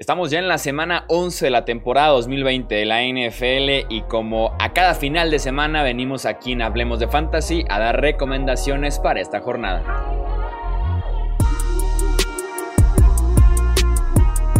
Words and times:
Estamos 0.00 0.30
ya 0.30 0.38
en 0.38 0.48
la 0.48 0.56
semana 0.56 1.04
11 1.08 1.44
de 1.44 1.50
la 1.50 1.66
temporada 1.66 2.08
2020 2.08 2.74
de 2.74 2.86
la 2.86 3.02
NFL 3.02 3.92
y 3.92 4.00
como 4.08 4.56
a 4.58 4.72
cada 4.72 4.94
final 4.94 5.30
de 5.30 5.38
semana 5.38 5.82
venimos 5.82 6.24
aquí 6.24 6.52
en 6.52 6.62
Hablemos 6.62 7.00
de 7.00 7.06
Fantasy 7.06 7.66
a 7.68 7.78
dar 7.78 8.00
recomendaciones 8.00 8.98
para 8.98 9.20
esta 9.20 9.40
jornada. 9.40 9.82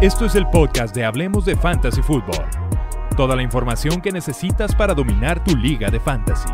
Esto 0.02 0.26
es 0.26 0.34
el 0.34 0.46
podcast 0.48 0.94
de 0.94 1.06
Hablemos 1.06 1.46
de 1.46 1.56
Fantasy 1.56 2.02
Football. 2.02 2.44
Toda 3.16 3.34
la 3.34 3.42
información 3.42 4.02
que 4.02 4.12
necesitas 4.12 4.74
para 4.74 4.92
dominar 4.92 5.42
tu 5.42 5.56
liga 5.56 5.88
de 5.88 6.00
fantasy. 6.00 6.50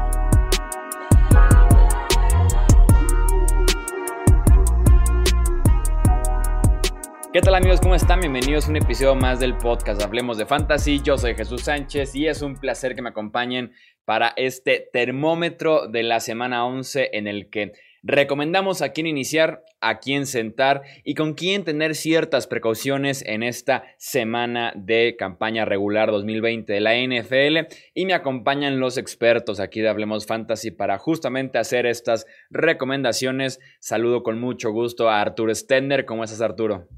¿Qué 7.37 7.43
tal 7.43 7.55
amigos? 7.55 7.82
¿Cómo 7.82 7.95
están? 7.95 8.21
Bienvenidos 8.21 8.66
a 8.66 8.71
un 8.71 8.77
episodio 8.77 9.14
más 9.14 9.41
del 9.41 9.59
podcast 9.59 10.00
Hablemos 10.00 10.39
de 10.39 10.46
Fantasy. 10.46 11.02
Yo 11.05 11.19
soy 11.19 11.34
Jesús 11.34 11.65
Sánchez 11.65 12.15
y 12.15 12.28
es 12.28 12.41
un 12.41 12.56
placer 12.56 12.95
que 12.95 13.02
me 13.02 13.11
acompañen 13.11 13.73
para 14.06 14.33
este 14.37 14.88
termómetro 14.91 15.87
de 15.87 16.02
la 16.02 16.20
semana 16.20 16.64
11 16.64 17.11
en 17.12 17.27
el 17.27 17.51
que 17.51 17.75
recomendamos 18.02 18.80
a 18.80 18.95
quién 18.95 19.06
iniciar, 19.06 19.62
a 19.83 19.98
quién 19.98 20.25
sentar 20.25 20.80
y 21.05 21.12
con 21.12 21.34
quién 21.34 21.64
tener 21.64 21.95
ciertas 21.95 22.47
precauciones 22.47 23.23
en 23.27 23.42
esta 23.42 23.84
semana 23.98 24.73
de 24.75 25.14
campaña 25.19 25.66
regular 25.66 26.11
2020 26.11 26.73
de 26.73 26.80
la 26.80 26.95
NFL. 26.95 27.70
Y 27.92 28.06
me 28.06 28.14
acompañan 28.14 28.80
los 28.80 28.97
expertos 28.97 29.61
aquí 29.61 29.83
de 29.83 29.91
Hablemos 29.91 30.25
Fantasy 30.25 30.70
para 30.70 30.97
justamente 30.97 31.59
hacer 31.59 31.84
estas 31.84 32.25
recomendaciones. 32.48 33.61
Saludo 33.78 34.23
con 34.23 34.41
mucho 34.41 34.70
gusto 34.70 35.11
a 35.11 35.20
Arturo 35.20 35.55
Stender. 35.55 36.06
¿Cómo 36.06 36.25
estás 36.25 36.41
Arturo? 36.41 36.89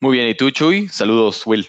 Muy 0.00 0.16
bien, 0.16 0.28
¿y 0.28 0.34
tú, 0.34 0.50
Chuy? 0.50 0.88
Saludos, 0.88 1.46
Will. 1.46 1.66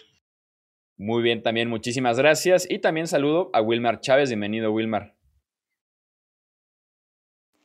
Muy 0.98 1.21
bien, 1.21 1.44
también 1.44 1.70
muchísimas 1.70 2.17
gracias. 2.17 2.66
Y 2.70 2.80
también 2.80 3.08
saludo 3.08 3.49
a 3.54 3.62
Wilmar 3.62 3.99
Chávez. 3.99 4.29
Bienvenido, 4.29 4.71
Wilmar. 4.71 5.15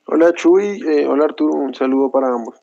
Hola, 0.06 0.32
Chuy. 0.32 0.82
Eh, 0.86 1.06
hola, 1.06 1.26
Arturo. 1.26 1.54
Un 1.54 1.74
saludo 1.74 2.10
para 2.10 2.28
ambos. 2.28 2.60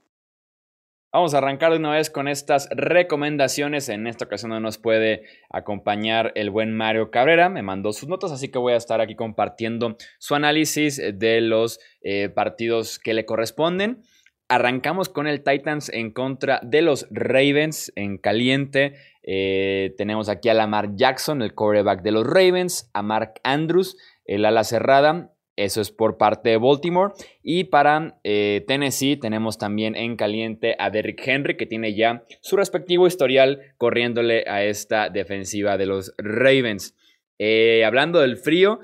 Vamos 1.15 1.33
a 1.33 1.37
arrancar 1.37 1.71
de 1.71 1.77
una 1.77 1.91
vez 1.91 2.09
con 2.09 2.27
estas 2.27 2.67
recomendaciones. 2.71 3.88
En 3.88 4.05
esta 4.05 4.25
ocasión 4.25 4.49
no 4.49 4.59
nos 4.59 4.77
puede 4.77 5.23
acompañar 5.49 6.33
el 6.35 6.49
buen 6.49 6.75
Mario 6.75 7.09
Cabrera. 7.09 7.47
Me 7.47 7.61
mandó 7.61 7.93
sus 7.93 8.09
notas, 8.09 8.33
así 8.33 8.51
que 8.51 8.57
voy 8.57 8.73
a 8.73 8.75
estar 8.75 8.99
aquí 8.99 9.15
compartiendo 9.15 9.95
su 10.19 10.35
análisis 10.35 10.97
de 10.97 11.39
los 11.39 11.79
eh, 12.01 12.27
partidos 12.27 12.99
que 12.99 13.13
le 13.13 13.25
corresponden. 13.25 14.01
Arrancamos 14.47 15.09
con 15.09 15.25
el 15.25 15.43
Titans 15.43 15.89
en 15.89 16.11
contra 16.11 16.59
de 16.61 16.83
los 16.83 17.07
Ravens 17.09 17.91
en 17.95 18.19
caliente. 18.19 18.93
Eh, 19.23 19.95
tenemos 19.97 20.29
aquí 20.29 20.49
a 20.49 20.53
Lamar 20.53 20.95
Jackson, 20.95 21.41
el 21.41 21.55
quarterback 21.55 22.03
de 22.03 22.11
los 22.11 22.27
Ravens, 22.27 22.91
a 22.93 23.01
Mark 23.01 23.41
Andrews, 23.43 23.97
el 24.23 24.45
ala 24.45 24.63
cerrada. 24.63 25.31
Eso 25.55 25.81
es 25.81 25.89
por 25.89 26.17
parte 26.17 26.49
de 26.49 26.57
Baltimore. 26.57 27.13
Y 27.41 27.66
para 27.66 28.19
eh, 28.23 28.63
Tennessee 28.67 29.17
tenemos 29.17 29.57
también 29.57 29.95
en 29.95 30.16
caliente 30.16 30.75
a 30.77 30.91
Derrick 30.91 31.27
Henry, 31.27 31.57
que 31.57 31.66
tiene 31.66 31.95
ya 31.95 32.23
su 32.41 32.55
respectivo 32.55 33.07
historial 33.07 33.73
corriéndole 33.77 34.43
a 34.47 34.63
esta 34.63 35.09
defensiva 35.09 35.75
de 35.77 35.88
los 35.88 36.13
Ravens. 36.19 36.95
Eh, 37.39 37.83
hablando 37.83 38.19
del 38.19 38.38
frío, 38.38 38.79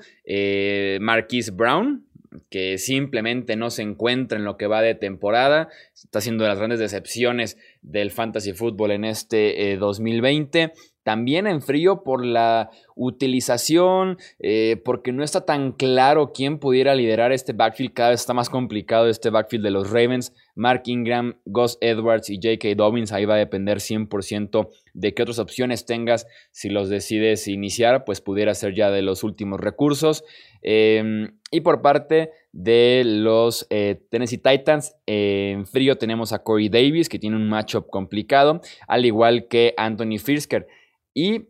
Marquise 1.00 1.52
Brown, 1.52 2.04
que 2.50 2.78
simplemente 2.78 3.56
no 3.56 3.70
se 3.70 3.82
encuentra 3.82 4.38
en 4.38 4.44
lo 4.44 4.56
que 4.56 4.66
va 4.66 4.82
de 4.82 4.94
temporada. 4.94 5.68
Está 5.94 6.20
siendo 6.20 6.44
de 6.44 6.50
las 6.50 6.58
grandes 6.58 6.78
decepciones 6.78 7.58
del 7.82 8.10
fantasy 8.10 8.52
fútbol 8.52 8.92
en 8.92 9.04
este 9.04 9.76
2020. 9.76 10.62
Eh, 10.62 10.72
También 11.02 11.46
en 11.46 11.62
frío 11.62 12.02
por 12.02 12.24
la 12.24 12.70
utilización, 12.94 14.18
eh, 14.38 14.80
porque 14.84 15.12
no 15.12 15.24
está 15.24 15.44
tan 15.44 15.72
claro 15.72 16.32
quién 16.32 16.58
pudiera 16.58 16.94
liderar 16.94 17.32
este 17.32 17.52
backfield. 17.52 17.92
Cada 17.94 18.10
vez 18.10 18.20
está 18.20 18.34
más 18.34 18.50
complicado 18.50 19.08
este 19.08 19.30
backfield 19.30 19.64
de 19.64 19.70
los 19.70 19.90
Ravens. 19.90 20.34
Mark 20.54 20.82
Ingram, 20.86 21.36
Gus 21.46 21.78
Edwards 21.80 22.28
y 22.28 22.36
J.K. 22.36 22.74
Dobbins. 22.76 23.12
Ahí 23.12 23.24
va 23.24 23.34
a 23.34 23.38
depender 23.38 23.78
100% 23.78 24.68
de 24.94 25.14
qué 25.14 25.22
otras 25.22 25.38
opciones 25.38 25.86
tengas. 25.86 26.26
Si 26.50 26.68
los 26.68 26.88
decides 26.88 27.48
iniciar, 27.48 28.04
pues 28.04 28.20
pudiera 28.20 28.54
ser 28.54 28.74
ya 28.74 28.90
de 28.90 29.02
los 29.02 29.24
últimos 29.24 29.60
recursos. 29.60 30.24
Em, 30.62 31.38
y 31.50 31.60
por 31.62 31.82
parte 31.82 32.30
de 32.52 33.02
los 33.04 33.66
eh, 33.70 34.00
Tennessee 34.10 34.38
Titans, 34.38 34.94
en 35.06 35.66
frío 35.66 35.96
tenemos 35.96 36.32
a 36.32 36.40
Corey 36.40 36.68
Davis, 36.68 37.08
que 37.08 37.18
tiene 37.18 37.36
un 37.36 37.48
matchup 37.48 37.88
complicado, 37.88 38.60
al 38.86 39.04
igual 39.06 39.48
que 39.48 39.74
Anthony 39.76 40.18
Firsker. 40.18 40.66
Y 41.14 41.46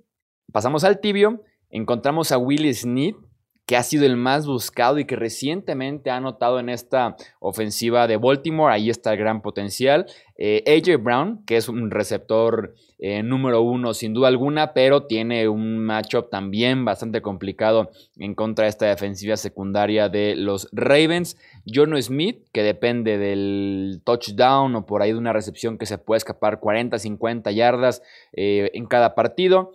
pasamos 0.53 0.85
al 0.85 1.01
tibio, 1.01 1.43
encontramos 1.71 2.31
a 2.33 2.39
Willie 2.39 2.75
Sneed, 2.75 3.15
que 3.67 3.77
ha 3.77 3.83
sido 3.83 4.05
el 4.05 4.17
más 4.17 4.47
buscado 4.47 4.99
y 4.99 5.05
que 5.05 5.17
recientemente 5.17 6.11
ha 6.11 6.17
anotado 6.17 6.59
en 6.59 6.69
esta 6.69 7.17
ofensiva 7.39 8.07
de 8.09 8.17
Baltimore. 8.17 8.75
Ahí 8.75 8.91
está 8.91 9.12
el 9.12 9.19
gran 9.19 9.41
potencial. 9.41 10.07
Eh, 10.37 10.65
AJ 10.67 11.03
Brown, 11.03 11.45
que 11.47 11.57
es 11.57 11.69
un 11.69 11.91
receptor 11.91 12.75
eh, 12.99 13.23
número 13.23 13.62
uno 13.62 13.95
sin 13.95 14.15
duda 14.15 14.29
alguna, 14.29 14.75
pero 14.75 15.07
tiene 15.07 15.49
un 15.49 15.79
matchup 15.79 16.29
también 16.31 16.85
bastante 16.85 17.23
complicado 17.23 17.91
en 18.17 18.35
contra 18.35 18.65
de 18.65 18.71
esta 18.71 18.87
defensiva 18.87 19.37
secundaria 19.37 20.09
de 20.09 20.35
los 20.35 20.69
Ravens. 20.73 21.37
Jono 21.67 22.01
Smith, 22.03 22.49
que 22.53 22.62
depende 22.62 23.19
del 23.19 24.03
touchdown 24.05 24.75
o 24.75 24.87
por 24.87 25.03
ahí 25.03 25.12
de 25.12 25.19
una 25.19 25.33
recepción 25.33 25.79
que 25.79 25.87
se 25.87 25.99
puede 25.99 26.19
escapar 26.19 26.59
40, 26.59 26.99
50 26.99 27.51
yardas 27.53 28.03
eh, 28.33 28.71
en 28.75 28.87
cada 28.87 29.15
partido. 29.15 29.73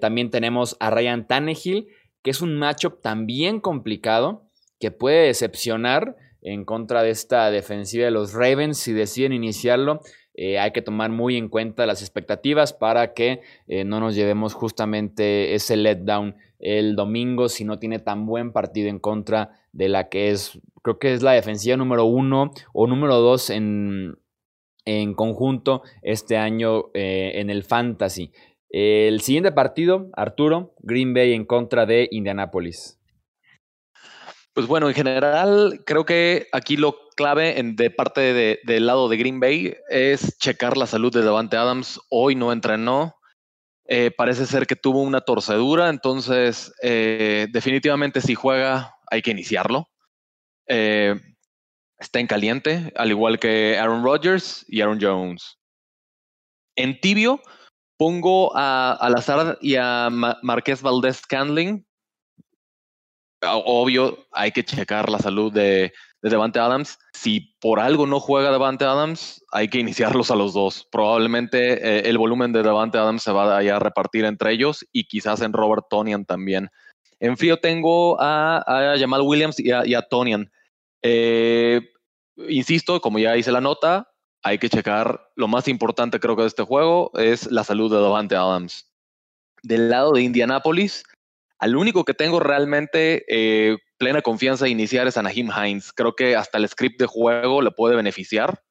También 0.00 0.30
tenemos 0.30 0.76
a 0.80 0.90
Ryan 0.90 1.26
Tannehill 1.26 1.88
que 2.26 2.30
es 2.30 2.42
un 2.42 2.58
matchup 2.58 3.02
también 3.02 3.60
complicado, 3.60 4.50
que 4.80 4.90
puede 4.90 5.28
decepcionar 5.28 6.16
en 6.42 6.64
contra 6.64 7.04
de 7.04 7.10
esta 7.10 7.52
defensiva 7.52 8.04
de 8.04 8.10
los 8.10 8.34
Ravens 8.34 8.78
si 8.78 8.92
deciden 8.92 9.32
iniciarlo. 9.32 10.00
Eh, 10.34 10.58
hay 10.58 10.72
que 10.72 10.82
tomar 10.82 11.12
muy 11.12 11.36
en 11.36 11.48
cuenta 11.48 11.86
las 11.86 12.02
expectativas 12.02 12.72
para 12.72 13.14
que 13.14 13.42
eh, 13.68 13.84
no 13.84 14.00
nos 14.00 14.16
llevemos 14.16 14.54
justamente 14.54 15.54
ese 15.54 15.76
letdown 15.76 16.34
el 16.58 16.96
domingo 16.96 17.48
si 17.48 17.64
no 17.64 17.78
tiene 17.78 18.00
tan 18.00 18.26
buen 18.26 18.52
partido 18.52 18.88
en 18.88 18.98
contra 18.98 19.60
de 19.70 19.88
la 19.88 20.08
que 20.08 20.32
es, 20.32 20.58
creo 20.82 20.98
que 20.98 21.14
es 21.14 21.22
la 21.22 21.30
defensiva 21.30 21.76
número 21.76 22.06
uno 22.06 22.50
o 22.72 22.88
número 22.88 23.20
dos 23.20 23.50
en, 23.50 24.18
en 24.84 25.14
conjunto 25.14 25.82
este 26.02 26.38
año 26.38 26.86
eh, 26.92 27.34
en 27.36 27.50
el 27.50 27.62
fantasy. 27.62 28.32
El 28.68 29.20
siguiente 29.20 29.52
partido, 29.52 30.10
Arturo, 30.14 30.74
Green 30.80 31.14
Bay 31.14 31.32
en 31.32 31.44
contra 31.44 31.86
de 31.86 32.08
Indianapolis. 32.10 32.98
Pues 34.52 34.66
bueno, 34.66 34.88
en 34.88 34.94
general, 34.94 35.82
creo 35.84 36.06
que 36.06 36.48
aquí 36.50 36.78
lo 36.78 36.96
clave 37.14 37.60
en, 37.60 37.76
de 37.76 37.90
parte 37.90 38.32
del 38.64 38.86
lado 38.86 39.08
de 39.08 39.18
Green 39.18 39.38
Bay 39.38 39.76
es 39.90 40.38
checar 40.38 40.78
la 40.78 40.86
salud 40.86 41.12
de 41.12 41.22
Davante 41.22 41.58
Adams. 41.58 42.00
Hoy 42.08 42.34
no 42.34 42.52
entrenó. 42.52 43.16
Eh, 43.86 44.10
parece 44.10 44.46
ser 44.46 44.66
que 44.66 44.74
tuvo 44.74 45.02
una 45.02 45.20
torcedura, 45.20 45.90
entonces 45.90 46.72
eh, 46.82 47.46
definitivamente 47.52 48.20
si 48.20 48.34
juega 48.34 48.96
hay 49.10 49.22
que 49.22 49.30
iniciarlo. 49.30 49.88
Eh, 50.66 51.14
está 51.98 52.18
en 52.18 52.26
caliente, 52.26 52.92
al 52.96 53.10
igual 53.10 53.38
que 53.38 53.78
Aaron 53.78 54.02
Rodgers 54.02 54.64
y 54.68 54.80
Aaron 54.80 54.98
Jones. 55.00 55.58
En 56.76 56.98
tibio, 57.00 57.40
Pongo 57.96 58.56
a, 58.56 58.92
al 58.92 59.16
azar 59.16 59.58
y 59.60 59.76
a 59.76 60.08
Marqués 60.42 60.82
Valdés 60.82 61.22
Candling. 61.26 61.86
Obvio, 63.42 64.26
hay 64.32 64.52
que 64.52 64.64
checar 64.64 65.08
la 65.08 65.18
salud 65.18 65.52
de, 65.52 65.92
de 66.22 66.30
Devante 66.30 66.58
Adams. 66.58 66.98
Si 67.12 67.54
por 67.60 67.80
algo 67.80 68.06
no 68.06 68.20
juega 68.20 68.50
Devante 68.50 68.84
Adams, 68.84 69.44
hay 69.52 69.68
que 69.68 69.78
iniciarlos 69.78 70.30
a 70.30 70.36
los 70.36 70.54
dos. 70.54 70.86
Probablemente 70.90 71.74
eh, 71.74 72.08
el 72.08 72.18
volumen 72.18 72.52
de 72.52 72.62
Devante 72.62 72.98
Adams 72.98 73.22
se 73.22 73.32
va 73.32 73.58
a 73.58 73.78
repartir 73.78 74.24
entre 74.24 74.52
ellos 74.52 74.84
y 74.92 75.04
quizás 75.04 75.40
en 75.42 75.52
Robert 75.52 75.84
Tonian 75.88 76.24
también. 76.24 76.70
En 77.20 77.36
frío 77.36 77.58
tengo 77.58 78.20
a, 78.20 78.58
a 78.66 78.98
Jamal 78.98 79.22
Williams 79.22 79.58
y 79.58 79.70
a, 79.70 80.02
Tonian. 80.02 80.50
Eh, 81.02 81.80
insisto, 82.48 83.00
como 83.00 83.18
ya 83.18 83.36
hice 83.36 83.52
la 83.52 83.60
nota, 83.60 84.10
hay 84.46 84.58
que 84.58 84.68
checar, 84.68 85.28
lo 85.34 85.48
más 85.48 85.66
importante 85.66 86.20
creo 86.20 86.36
que 86.36 86.42
de 86.42 86.48
este 86.48 86.62
juego 86.62 87.10
es 87.14 87.50
la 87.50 87.64
salud 87.64 87.92
de 87.92 88.00
Davante 88.00 88.36
Adams. 88.36 88.88
Del 89.64 89.90
lado 89.90 90.12
de 90.12 90.22
Indianapolis, 90.22 91.02
al 91.58 91.74
único 91.74 92.04
que 92.04 92.14
tengo 92.14 92.38
realmente 92.38 93.24
eh, 93.26 93.76
plena 93.98 94.22
confianza 94.22 94.66
de 94.66 94.70
iniciar 94.70 95.08
es 95.08 95.16
a 95.16 95.22
Naheem 95.22 95.50
Hines. 95.50 95.92
Creo 95.92 96.14
que 96.14 96.36
hasta 96.36 96.58
el 96.58 96.68
script 96.68 97.00
de 97.00 97.06
juego 97.06 97.60
le 97.60 97.72
puede 97.72 97.96
beneficiar. 97.96 98.62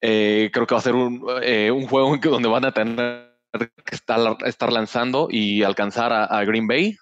Eh, 0.00 0.48
creo 0.54 0.66
que 0.66 0.74
va 0.74 0.78
a 0.78 0.84
ser 0.84 0.94
un, 0.94 1.22
eh, 1.42 1.70
un 1.70 1.86
juego 1.86 2.16
donde 2.16 2.48
van 2.48 2.64
a 2.64 2.72
tener 2.72 3.36
que 3.84 3.94
estar, 3.94 4.38
estar 4.46 4.72
lanzando 4.72 5.28
y 5.30 5.62
alcanzar 5.64 6.14
a, 6.14 6.42
Green 6.44 6.66
Bay. 6.66 6.96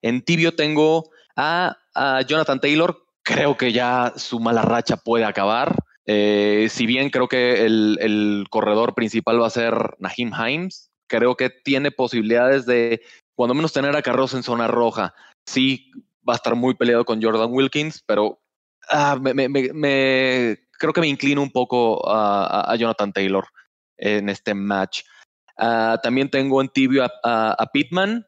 En 0.00 0.22
tibio 0.22 0.56
tengo 0.56 1.10
a, 1.36 1.76
a 1.94 2.22
Jonathan 2.22 2.58
Taylor. 2.58 3.04
Creo 3.22 3.58
que 3.58 3.70
ya 3.70 4.14
su 4.16 4.40
mala 4.40 4.62
racha 4.62 4.96
puede 4.96 5.26
acabar. 5.26 5.76
Eh, 6.12 6.68
si 6.70 6.86
bien 6.86 7.08
creo 7.08 7.28
que 7.28 7.64
el, 7.64 8.44
corredor 8.50 8.96
principal 8.96 9.40
va 9.40 9.46
a 9.46 9.50
ser 9.50 9.94
Nahim 10.00 10.32
Himes, 10.34 10.90
creo 11.06 11.36
que 11.36 11.50
tiene 11.50 11.92
posibilidades 11.92 12.66
de 12.66 13.00
cuando 13.36 13.54
menos 13.54 13.72
tener 13.72 13.94
a 13.94 14.02
Carros 14.02 14.34
en 14.34 14.42
zona 14.42 14.66
roja. 14.66 15.14
Sí, 15.46 15.92
va 16.28 16.32
a 16.32 16.36
estar 16.36 16.56
muy 16.56 16.74
peleado 16.74 17.04
con 17.04 17.22
Jordan 17.22 17.52
Wilkins, 17.52 18.02
pero 18.04 18.40
ah, 18.90 19.16
creo 19.22 20.92
que 20.92 21.00
me 21.00 21.06
inclino 21.06 21.42
un 21.42 21.52
poco 21.52 22.02
a, 22.04 22.74
Jonathan 22.76 23.12
Taylor 23.12 23.46
en 23.96 24.30
este 24.30 24.52
match. 24.52 25.02
Uh, 25.58 25.96
también 26.02 26.28
tengo 26.28 26.60
en 26.60 26.70
tibio 26.70 27.04
a, 27.04 27.12
a, 27.22 27.52
a 27.52 27.66
Pittman. 27.66 28.26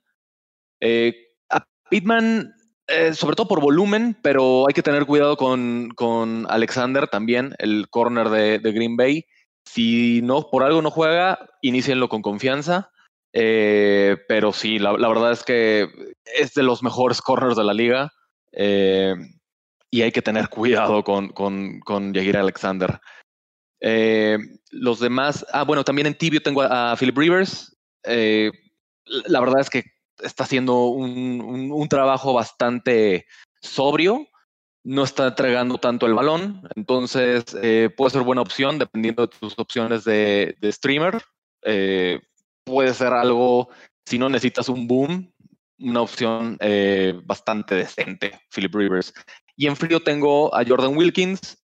Eh, 0.80 1.34
a 1.50 1.66
Pittman, 1.90 2.54
eh, 2.88 3.14
sobre 3.14 3.36
todo 3.36 3.46
por 3.48 3.60
volumen, 3.60 4.16
pero 4.22 4.66
hay 4.66 4.74
que 4.74 4.82
tener 4.82 5.06
cuidado 5.06 5.36
con, 5.36 5.90
con 5.94 6.46
Alexander 6.48 7.06
también, 7.08 7.54
el 7.58 7.88
corner 7.88 8.28
de, 8.28 8.58
de, 8.58 8.72
Green 8.72 8.96
Bay. 8.96 9.24
Si 9.64 10.20
no, 10.22 10.48
por 10.50 10.64
algo 10.64 10.82
no 10.82 10.90
juega, 10.90 11.38
inicienlo 11.60 12.08
con 12.08 12.22
confianza. 12.22 12.90
Eh, 13.32 14.16
pero 14.28 14.52
sí, 14.52 14.78
la, 14.78 14.92
la, 14.92 15.08
verdad 15.08 15.32
es 15.32 15.42
que 15.44 15.88
es 16.24 16.52
de 16.54 16.62
los 16.62 16.82
mejores 16.82 17.22
corners 17.22 17.56
de 17.56 17.64
la 17.64 17.72
liga. 17.72 18.12
Eh, 18.52 19.14
y 19.90 20.02
hay 20.02 20.10
que 20.10 20.22
tener 20.22 20.48
cuidado 20.48 21.04
con, 21.04 21.28
con, 21.28 21.80
con 21.80 22.12
Alexander. 22.16 23.00
Los 24.70 25.00
demás, 25.00 25.46
ah, 25.52 25.64
bueno, 25.64 25.84
también 25.84 26.06
en 26.06 26.18
tibio 26.18 26.42
tengo 26.42 26.62
a, 26.62 26.92
a 26.92 26.96
Philip 26.96 27.16
Rivers. 27.16 27.76
La 28.04 29.40
verdad 29.40 29.60
es 29.60 29.70
que 29.70 29.84
está 30.20 30.44
haciendo 30.44 30.86
un, 30.86 31.88
trabajo 31.88 32.32
bastante 32.32 33.26
sobrio. 33.60 34.26
No 34.84 35.04
está 35.04 35.28
entregando 35.28 35.78
tanto 35.78 36.06
el 36.06 36.14
balón, 36.14 36.68
entonces 36.74 37.44
eh, 37.62 37.88
puede 37.96 38.10
ser 38.10 38.22
buena 38.22 38.42
opción 38.42 38.80
dependiendo 38.80 39.22
de 39.22 39.36
tus 39.38 39.56
opciones 39.56 40.02
de, 40.02 40.56
de 40.60 40.72
streamer. 40.72 41.22
Eh, 41.64 42.20
puede 42.64 42.92
ser 42.92 43.12
algo, 43.12 43.68
si 44.04 44.18
no 44.18 44.28
necesitas 44.28 44.68
un 44.68 44.88
boom, 44.88 45.32
una 45.78 46.00
opción 46.00 46.56
eh, 46.60 47.20
bastante 47.24 47.74
decente, 47.74 48.40
Philip 48.54 48.74
Rivers. 48.74 49.12
Y 49.56 49.66
en 49.66 49.76
frío 49.76 50.00
tengo 50.00 50.54
a 50.54 50.64
Jordan 50.66 50.96
Wilkins, 50.96 51.62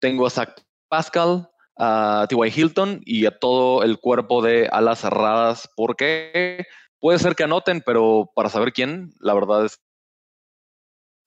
tengo 0.00 0.26
a 0.26 0.30
Zach 0.30 0.60
Pascal, 0.88 1.48
a 1.78 2.26
T.Y. 2.28 2.52
Hilton 2.54 3.00
y 3.04 3.26
a 3.26 3.38
todo 3.38 3.82
el 3.82 3.98
cuerpo 3.98 4.42
de 4.42 4.68
alas 4.70 5.00
cerradas, 5.00 5.68
porque 5.76 6.66
puede 7.02 7.18
ser 7.18 7.34
que 7.34 7.42
anoten, 7.42 7.82
pero 7.84 8.30
para 8.32 8.48
saber 8.48 8.72
quién, 8.72 9.12
la 9.18 9.34
verdad 9.34 9.66
es 9.66 9.82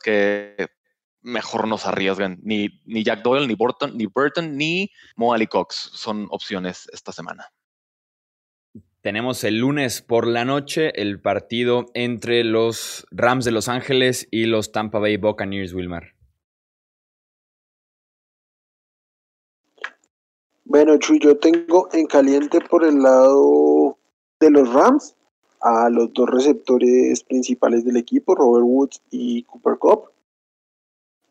que 0.02 0.70
mejor 1.22 1.68
no 1.68 1.78
se 1.78 1.90
arriesguen. 1.90 2.40
Ni, 2.44 2.70
ni 2.86 3.04
Jack 3.04 3.22
Doyle, 3.24 3.46
ni 3.46 3.56
Burton, 3.56 3.98
ni 3.98 4.06
Burton, 4.06 4.56
ni 4.56 4.90
Mo 5.18 5.36
Cox 5.50 5.76
son 5.94 6.28
opciones 6.32 6.88
esta 6.94 7.12
semana. 7.12 7.52
Tenemos 9.02 9.44
el 9.44 9.58
lunes 9.58 10.02
por 10.02 10.28
la 10.28 10.46
noche 10.46 11.02
el 11.02 11.20
partido 11.20 11.88
entre 11.94 12.46
los 12.46 13.06
Rams 13.12 13.44
de 13.44 13.52
Los 13.52 13.68
Ángeles 13.68 14.30
y 14.32 14.46
los 14.46 14.72
Tampa 14.72 15.00
Bay 15.00 15.18
Buccaneers, 15.18 15.74
Wilmar. 15.74 16.16
Bueno, 20.64 20.98
Chuy, 21.00 21.20
yo 21.20 21.38
tengo 21.38 21.90
en 21.92 22.06
caliente 22.08 22.62
por 22.62 22.86
el 22.86 23.00
lado 23.00 24.00
de 24.40 24.50
los 24.52 24.74
Rams 24.74 25.16
a 25.66 25.90
los 25.90 26.14
dos 26.14 26.30
receptores 26.30 27.24
principales 27.24 27.84
del 27.84 27.98
equipo, 27.98 28.36
Robert 28.36 28.66
Woods 28.68 29.02
y 29.10 29.42
Cooper 29.44 29.80
Cup. 29.80 30.12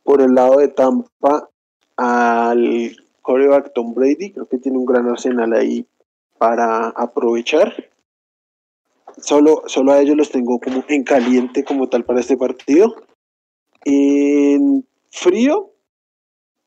Por 0.03 0.21
el 0.21 0.35
lado 0.35 0.57
de 0.57 0.67
Tampa 0.67 1.49
al 1.97 2.97
coreback 3.23 3.73
Tom 3.73 3.95
Brady, 3.95 4.33
creo 4.33 4.47
que 4.47 4.59
tiene 4.59 4.77
un 4.77 4.87
gran 4.87 5.09
arsenal 5.09 5.53
ahí 5.53 5.87
para 6.37 6.89
aprovechar. 6.89 7.73
Solo, 9.19 9.63
solo 9.67 9.93
a 9.93 10.01
ellos 10.01 10.17
los 10.17 10.31
tengo 10.33 10.59
como 10.59 10.85
en 10.89 11.05
caliente 11.05 11.63
como 11.63 11.89
tal 11.89 12.05
para 12.05 12.19
este 12.19 12.37
partido. 12.37 12.93
En 13.85 14.85
frío, 15.11 15.71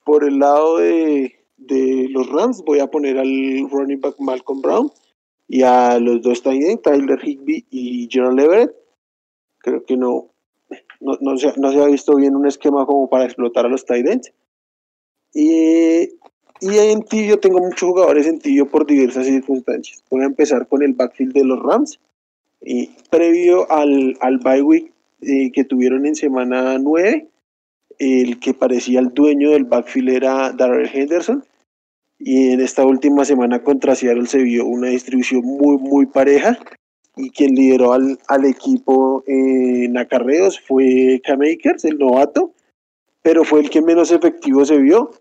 por 0.06 0.24
el 0.24 0.40
lado 0.40 0.78
de, 0.78 1.36
de 1.58 2.08
los 2.12 2.30
Rams 2.30 2.64
voy 2.66 2.80
a 2.80 2.88
poner 2.88 3.18
al 3.18 3.70
running 3.70 4.00
back 4.00 4.16
Malcolm 4.20 4.62
Brown 4.62 4.90
y 5.48 5.64
a 5.64 6.00
los 6.00 6.22
dos 6.22 6.42
tight 6.42 6.82
Tyler 6.82 7.20
Higby 7.24 7.66
y 7.70 8.08
Gerald 8.12 8.40
Everett. 8.40 8.76
Creo 9.60 9.84
que 9.86 9.98
no, 9.98 10.30
no, 11.00 11.18
no, 11.22 11.38
se, 11.38 11.54
no 11.58 11.72
se 11.72 11.82
ha 11.82 11.88
visto 11.88 12.16
bien 12.16 12.36
un 12.36 12.46
esquema 12.46 12.86
como 12.86 13.10
para 13.10 13.26
explotar 13.26 13.66
a 13.66 13.70
los 13.70 13.86
tight 13.86 14.08
ends. 14.08 14.34
Y, 15.34 16.10
y 16.60 16.78
en 16.78 17.04
tibio 17.04 17.40
tengo 17.40 17.60
muchos 17.60 17.90
jugadores 17.90 18.28
en 18.28 18.40
tibio 18.40 18.68
por 18.68 18.86
diversas 18.86 19.26
circunstancias. 19.26 20.04
Voy 20.10 20.22
a 20.22 20.26
empezar 20.26 20.68
con 20.68 20.84
el 20.84 20.94
backfield 20.94 21.34
de 21.34 21.46
los 21.46 21.60
Rams. 21.62 22.00
Y 22.62 22.90
previo 23.10 23.72
al, 23.72 24.18
al 24.20 24.40
bye 24.40 24.64
week 24.64 24.92
eh, 25.22 25.52
que 25.52 25.64
tuvieron 25.64 26.06
en 26.06 26.16
semana 26.16 26.78
9, 26.80 27.28
el 28.00 28.40
que 28.40 28.54
parecía 28.54 29.00
el 29.00 29.14
dueño 29.14 29.52
del 29.52 29.66
backfield 29.66 30.10
era 30.10 30.52
Darrell 30.52 30.90
Henderson. 30.92 31.44
Y 32.20 32.52
en 32.52 32.62
esta 32.62 32.86
última 32.86 33.26
semana 33.26 33.62
contra 33.62 33.96
Seattle 33.96 34.26
se 34.26 34.40
vio 34.40 34.66
una 34.66 34.88
distribución 34.88 35.42
muy, 35.44 35.78
muy 35.78 36.06
pareja. 36.06 36.58
Y 37.16 37.30
quien 37.32 37.56
lideró 37.56 37.94
al, 37.94 38.20
al 38.28 38.46
equipo 38.46 39.24
en 39.28 39.98
acarreos 39.98 40.60
fue 40.60 41.22
Cam 41.26 41.42
Akers, 41.42 41.84
el 41.86 41.98
novato, 41.98 42.54
pero 43.24 43.44
fue 43.44 43.62
el 43.62 43.70
que 43.70 43.82
menos 43.82 44.12
efectivo 44.12 44.66
se 44.66 44.78
vio. 44.78 45.12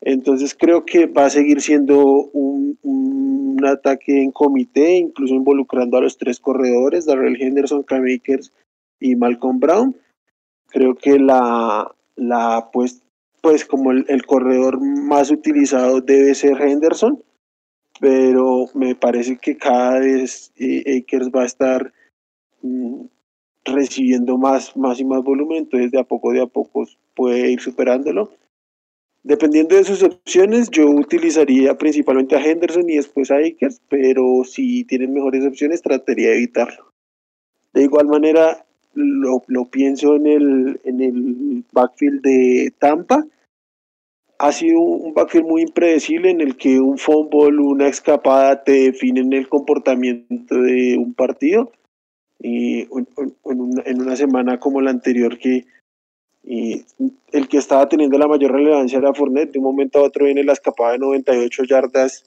Entonces 0.00 0.54
creo 0.54 0.84
que 0.84 1.06
va 1.06 1.26
a 1.26 1.30
seguir 1.30 1.60
siendo 1.60 2.02
un, 2.32 2.78
un 2.82 3.64
ataque 3.64 4.22
en 4.22 4.32
comité, 4.32 4.96
incluso 4.96 5.34
involucrando 5.34 5.96
a 5.96 6.02
los 6.02 6.18
tres 6.18 6.40
corredores, 6.40 7.06
Darrell 7.06 7.40
Henderson, 7.40 7.82
Cam 7.82 8.04
Akers 8.04 8.52
y 9.00 9.16
Malcolm 9.16 9.60
Brown. 9.60 9.96
Creo 10.68 10.94
que 10.94 11.18
la, 11.18 11.94
la 12.16 12.68
pues, 12.72 13.03
pues 13.44 13.66
como 13.66 13.92
el, 13.92 14.06
el, 14.08 14.24
corredor 14.24 14.80
más 14.80 15.30
utilizado 15.30 16.00
debe 16.00 16.34
ser 16.34 16.58
Henderson, 16.62 17.22
pero 18.00 18.70
me 18.72 18.94
parece 18.94 19.36
que 19.36 19.58
cada 19.58 19.98
vez 19.98 20.50
eh, 20.56 21.02
Akers 21.02 21.28
va 21.28 21.42
a 21.42 21.44
estar 21.44 21.92
mm, 22.62 23.02
recibiendo 23.66 24.38
más, 24.38 24.74
más 24.78 24.98
y 24.98 25.04
más 25.04 25.22
volumen, 25.22 25.58
entonces 25.58 25.90
de 25.90 26.00
a 26.00 26.04
poco, 26.04 26.32
de 26.32 26.40
a 26.40 26.46
poco 26.46 26.86
puede 27.14 27.50
ir 27.50 27.60
superándolo. 27.60 28.32
Dependiendo 29.22 29.76
de 29.76 29.84
sus 29.84 30.02
opciones, 30.02 30.70
yo 30.70 30.88
utilizaría 30.88 31.76
principalmente 31.76 32.36
a 32.36 32.42
Henderson 32.42 32.88
y 32.88 32.96
después 32.96 33.30
a 33.30 33.36
Akers, 33.36 33.82
pero 33.90 34.42
si 34.44 34.84
tienen 34.84 35.12
mejores 35.12 35.44
opciones, 35.44 35.82
trataría 35.82 36.30
de 36.30 36.36
evitarlo. 36.36 36.94
De 37.74 37.82
igual 37.82 38.06
manera, 38.06 38.64
lo, 38.94 39.42
lo, 39.48 39.66
pienso 39.66 40.16
en 40.16 40.26
el, 40.28 40.80
en 40.84 41.00
el 41.02 41.64
backfield 41.72 42.22
de 42.22 42.72
Tampa. 42.78 43.26
Ha 44.38 44.52
sido 44.52 44.80
un 44.80 45.14
backfield 45.14 45.46
muy 45.46 45.62
impredecible 45.62 46.30
en 46.30 46.40
el 46.40 46.56
que 46.56 46.80
un 46.80 46.98
fumble, 46.98 47.58
una 47.58 47.88
escapada 47.88 48.62
te 48.64 48.72
definen 48.72 49.32
el 49.32 49.48
comportamiento 49.48 50.56
de 50.56 50.96
un 50.98 51.14
partido. 51.14 51.72
Y 52.40 52.82
en, 52.82 54.00
una, 54.00 54.16
semana 54.16 54.58
como 54.58 54.80
la 54.80 54.90
anterior 54.90 55.38
que 55.38 55.64
el 56.44 57.48
que 57.48 57.56
estaba 57.56 57.88
teniendo 57.88 58.18
la 58.18 58.28
mayor 58.28 58.52
relevancia 58.52 58.98
era 58.98 59.14
Fournette. 59.14 59.52
De 59.52 59.58
un 59.58 59.64
momento 59.64 59.98
a 59.98 60.02
otro 60.02 60.26
viene 60.26 60.44
la 60.44 60.52
escapada 60.52 60.92
de 60.92 60.98
98 60.98 61.64
yardas 61.64 62.24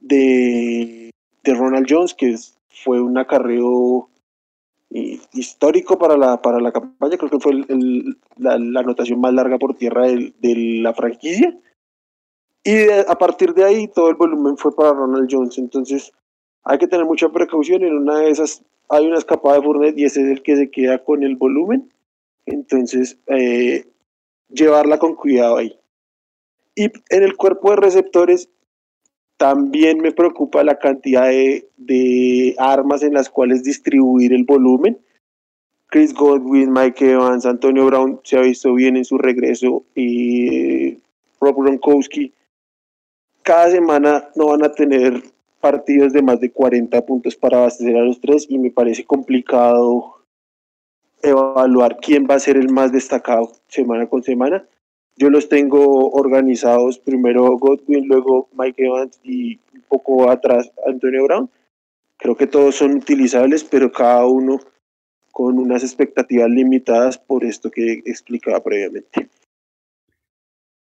de, 0.00 1.10
Ronald 1.44 1.86
Jones, 1.88 2.14
que 2.14 2.34
fue 2.68 3.00
un 3.00 3.16
acarreo 3.18 4.08
histórico 4.90 5.98
para 5.98 6.16
la, 6.16 6.40
para 6.40 6.60
la 6.60 6.72
campaña, 6.72 7.16
creo 7.16 7.30
que 7.30 7.40
fue 7.40 7.54
la, 8.36 8.58
la, 8.58 8.80
anotación 8.80 9.20
más 9.20 9.32
larga 9.32 9.58
por 9.58 9.74
tierra 9.74 10.06
de, 10.06 10.32
la 10.80 10.94
franquicia. 10.94 11.58
Y 12.64 12.90
a 12.90 13.14
partir 13.16 13.54
de 13.54 13.64
ahí 13.64 13.88
todo 13.88 14.08
el 14.10 14.16
volumen 14.16 14.56
fue 14.56 14.74
para 14.74 14.92
Ronald 14.92 15.28
Jones. 15.30 15.58
Entonces 15.58 16.12
hay 16.64 16.78
que 16.78 16.88
tener 16.88 17.06
mucha 17.06 17.28
precaución. 17.28 17.84
En 17.84 17.96
una 17.96 18.18
de 18.20 18.30
esas 18.30 18.64
hay 18.88 19.06
una 19.06 19.18
escapada 19.18 19.56
de 19.56 19.62
Fournette 19.62 19.98
y 19.98 20.04
ese 20.04 20.22
es 20.22 20.28
el 20.28 20.42
que 20.42 20.56
se 20.56 20.70
queda 20.70 21.02
con 21.02 21.22
el 21.22 21.36
volumen. 21.36 21.92
Entonces, 22.46 23.18
eh, 23.26 23.84
llevarla 24.48 24.98
con 24.98 25.14
cuidado 25.14 25.56
ahí. 25.56 25.78
Y 26.74 26.84
en 26.84 27.22
el 27.22 27.36
cuerpo 27.36 27.70
de 27.70 27.76
receptores 27.76 28.48
también 29.36 29.98
me 29.98 30.12
preocupa 30.12 30.64
la 30.64 30.78
cantidad 30.78 31.28
de, 31.28 31.68
de, 31.76 32.54
armas 32.58 33.02
en 33.02 33.14
las 33.14 33.28
cuales 33.28 33.62
distribuir 33.62 34.32
el 34.32 34.44
volumen. 34.44 34.98
Chris 35.88 36.12
Godwin, 36.14 36.72
Mike 36.72 37.12
Evans, 37.12 37.46
Antonio 37.46 37.86
Brown 37.86 38.20
se 38.24 38.36
ha 38.36 38.40
visto 38.40 38.74
bien 38.74 38.96
en 38.96 39.04
su 39.04 39.18
regreso 39.18 39.84
y 39.94 40.88
eh, 40.88 40.98
Rob 41.40 41.62
Gronkowski. 41.62 42.32
Cada 43.42 43.70
semana 43.70 44.28
no 44.34 44.46
van 44.48 44.64
a 44.64 44.72
tener 44.72 45.22
partidos 45.60 46.12
de 46.12 46.22
más 46.22 46.40
de 46.40 46.50
40 46.50 47.04
puntos 47.06 47.36
para 47.36 47.58
abastecer 47.58 47.96
a 47.96 48.02
los 48.02 48.20
tres 48.20 48.46
y 48.48 48.58
me 48.58 48.70
parece 48.70 49.04
complicado 49.04 50.16
evaluar 51.22 51.98
quién 51.98 52.26
va 52.28 52.34
a 52.34 52.40
ser 52.40 52.56
el 52.56 52.70
más 52.70 52.92
destacado 52.92 53.52
semana 53.68 54.06
con 54.06 54.22
semana. 54.22 54.66
Yo 55.16 55.30
los 55.30 55.48
tengo 55.48 56.10
organizados 56.10 56.98
primero 56.98 57.56
Godwin, 57.56 58.06
luego 58.06 58.48
Mike 58.52 58.84
Evans 58.84 59.18
y 59.24 59.58
un 59.74 59.82
poco 59.88 60.30
atrás 60.30 60.70
Antonio 60.86 61.24
Brown. 61.24 61.50
Creo 62.18 62.36
que 62.36 62.46
todos 62.46 62.76
son 62.76 62.96
utilizables, 62.96 63.64
pero 63.64 63.90
cada 63.90 64.26
uno 64.26 64.60
con 65.32 65.58
unas 65.58 65.82
expectativas 65.82 66.50
limitadas 66.50 67.18
por 67.18 67.44
esto 67.44 67.70
que 67.70 68.02
explicaba 68.04 68.62
previamente. 68.62 69.28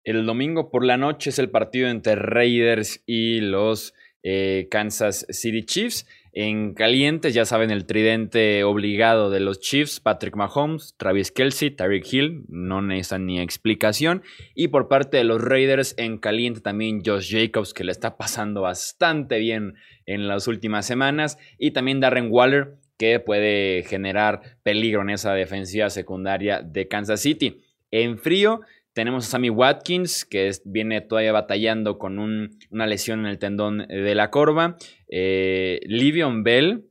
El 0.04 0.26
domingo 0.26 0.70
por 0.70 0.86
la 0.86 0.98
noche 0.98 1.30
es 1.30 1.40
el 1.40 1.50
partido 1.50 1.90
entre 1.90 2.16
Raiders 2.16 3.04
y 3.06 3.42
los 3.42 3.94
eh, 4.24 4.68
Kansas 4.72 5.26
City 5.30 5.64
Chiefs. 5.64 6.08
En 6.31 6.74
calientes, 6.74 7.33
ya 7.33 7.45
saben, 7.45 7.71
el 7.71 7.86
tridente 7.86 8.63
obligado 8.63 9.29
de 9.29 9.39
los 9.39 9.59
Chiefs, 9.59 10.00
Patrick 10.00 10.36
Mahomes, 10.36 10.93
Travis 10.98 11.31
Kelsey, 11.31 11.71
Tyreek 11.71 12.13
Hill, 12.13 12.43
no 12.48 12.81
necesitan 12.81 13.25
ni 13.25 13.39
explicación. 13.39 14.21
Y 14.53 14.67
por 14.67 14.88
parte 14.88 15.17
de 15.17 15.24
los 15.24 15.41
Raiders, 15.41 15.95
en 15.98 16.19
caliente 16.19 16.62
también 16.62 17.01
Josh 17.03 17.31
Jacobs, 17.31 17.74
que 17.74 17.83
le 17.83 17.91
está 17.91 18.17
pasando 18.17 18.62
bastante 18.62 19.39
bien 19.39 19.74
en 20.05 20.27
las 20.27 20.48
últimas 20.48 20.86
semanas. 20.86 21.39
Y 21.57 21.71
también 21.71 22.00
Darren 22.00 22.27
Waller, 22.29 22.75
que 22.98 23.19
puede 23.19 23.83
generar 23.83 24.57
peligro 24.62 25.01
en 25.01 25.09
esa 25.09 25.33
defensiva 25.33 25.89
secundaria 25.89 26.62
de 26.62 26.88
Kansas 26.88 27.21
City. 27.21 27.62
En 27.91 28.19
frío, 28.19 28.62
tenemos 29.00 29.25
a 29.25 29.29
Sammy 29.29 29.50
Watkins, 29.50 30.25
que 30.25 30.51
viene 30.65 31.00
todavía 31.00 31.32
batallando 31.32 31.98
con 31.98 32.20
una 32.20 32.86
lesión 32.86 33.22
en 33.22 33.27
el 33.27 33.39
tendón 33.39 33.88
de 33.88 34.13
la 34.13 34.29
corva. 34.29 34.75
Eh, 35.08 35.79
Livion 35.86 36.44
Bell, 36.44 36.84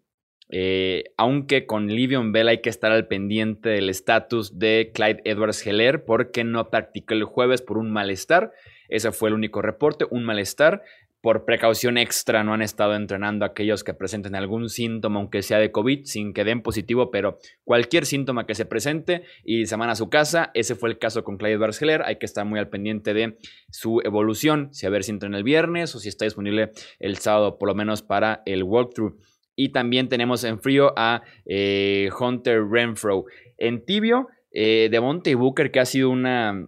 eh, 0.49 1.05
aunque 1.19 1.67
con 1.67 1.89
Livion 1.89 2.33
Bell 2.33 2.49
hay 2.49 2.63
que 2.63 2.71
estar 2.71 2.93
al 2.93 3.09
pendiente 3.09 3.69
del 3.69 3.91
estatus 3.91 4.59
de 4.59 4.91
Clyde 4.95 5.21
Edwards 5.27 5.67
Heller, 5.67 6.07
porque 6.07 6.45
no 6.45 6.71
practicó 6.71 7.13
el 7.13 7.25
jueves 7.25 7.61
por 7.61 7.77
un 7.77 7.91
malestar. 7.91 8.53
Ese 8.89 9.13
fue 9.13 9.29
el 9.29 9.35
único 9.35 9.61
reporte, 9.61 10.07
un 10.11 10.25
malestar 10.25 10.85
por 11.29 11.45
precaución 11.45 11.99
extra 11.99 12.43
no 12.43 12.55
han 12.55 12.63
estado 12.63 12.95
entrenando 12.95 13.45
a 13.45 13.49
aquellos 13.49 13.85
que 13.85 13.93
presenten 13.93 14.35
algún 14.35 14.71
síntoma, 14.71 15.21
aunque 15.21 15.43
sea 15.43 15.59
de 15.59 15.71
COVID, 15.71 16.07
sin 16.07 16.33
que 16.33 16.43
den 16.43 16.63
positivo, 16.63 17.11
pero 17.11 17.37
cualquier 17.65 18.07
síntoma 18.07 18.47
que 18.47 18.55
se 18.55 18.65
presente 18.65 19.25
y 19.45 19.67
se 19.67 19.77
van 19.77 19.91
a 19.91 19.95
su 19.95 20.09
casa. 20.09 20.51
Ese 20.55 20.75
fue 20.75 20.89
el 20.89 20.99
caso 20.99 21.25
con 21.25 21.37
Clyde 21.37 21.59
Barceler. 21.59 22.01
Hay 22.01 22.17
que 22.17 22.25
estar 22.25 22.47
muy 22.47 22.59
al 22.59 22.71
pendiente 22.71 23.13
de 23.13 23.37
su 23.69 24.01
evolución, 24.07 24.71
si 24.73 24.87
a 24.87 24.89
ver 24.89 25.05
si 25.05 25.11
entra 25.11 25.29
en 25.29 25.35
el 25.35 25.45
viernes 25.45 25.95
o 25.95 25.99
si 25.99 26.09
está 26.09 26.25
disponible 26.25 26.71
el 26.99 27.19
sábado, 27.19 27.59
por 27.59 27.69
lo 27.69 27.75
menos 27.75 28.01
para 28.01 28.41
el 28.47 28.63
walkthrough. 28.63 29.19
Y 29.55 29.69
también 29.73 30.09
tenemos 30.09 30.45
en 30.45 30.59
frío 30.59 30.95
a 30.97 31.21
eh, 31.45 32.09
Hunter 32.19 32.67
Renfro. 32.67 33.27
En 33.59 33.85
tibio, 33.85 34.29
eh, 34.51 34.89
de 34.91 34.99
Monte 34.99 35.35
Booker, 35.35 35.71
que 35.71 35.81
ha 35.81 35.85
sido 35.85 36.09
una 36.09 36.67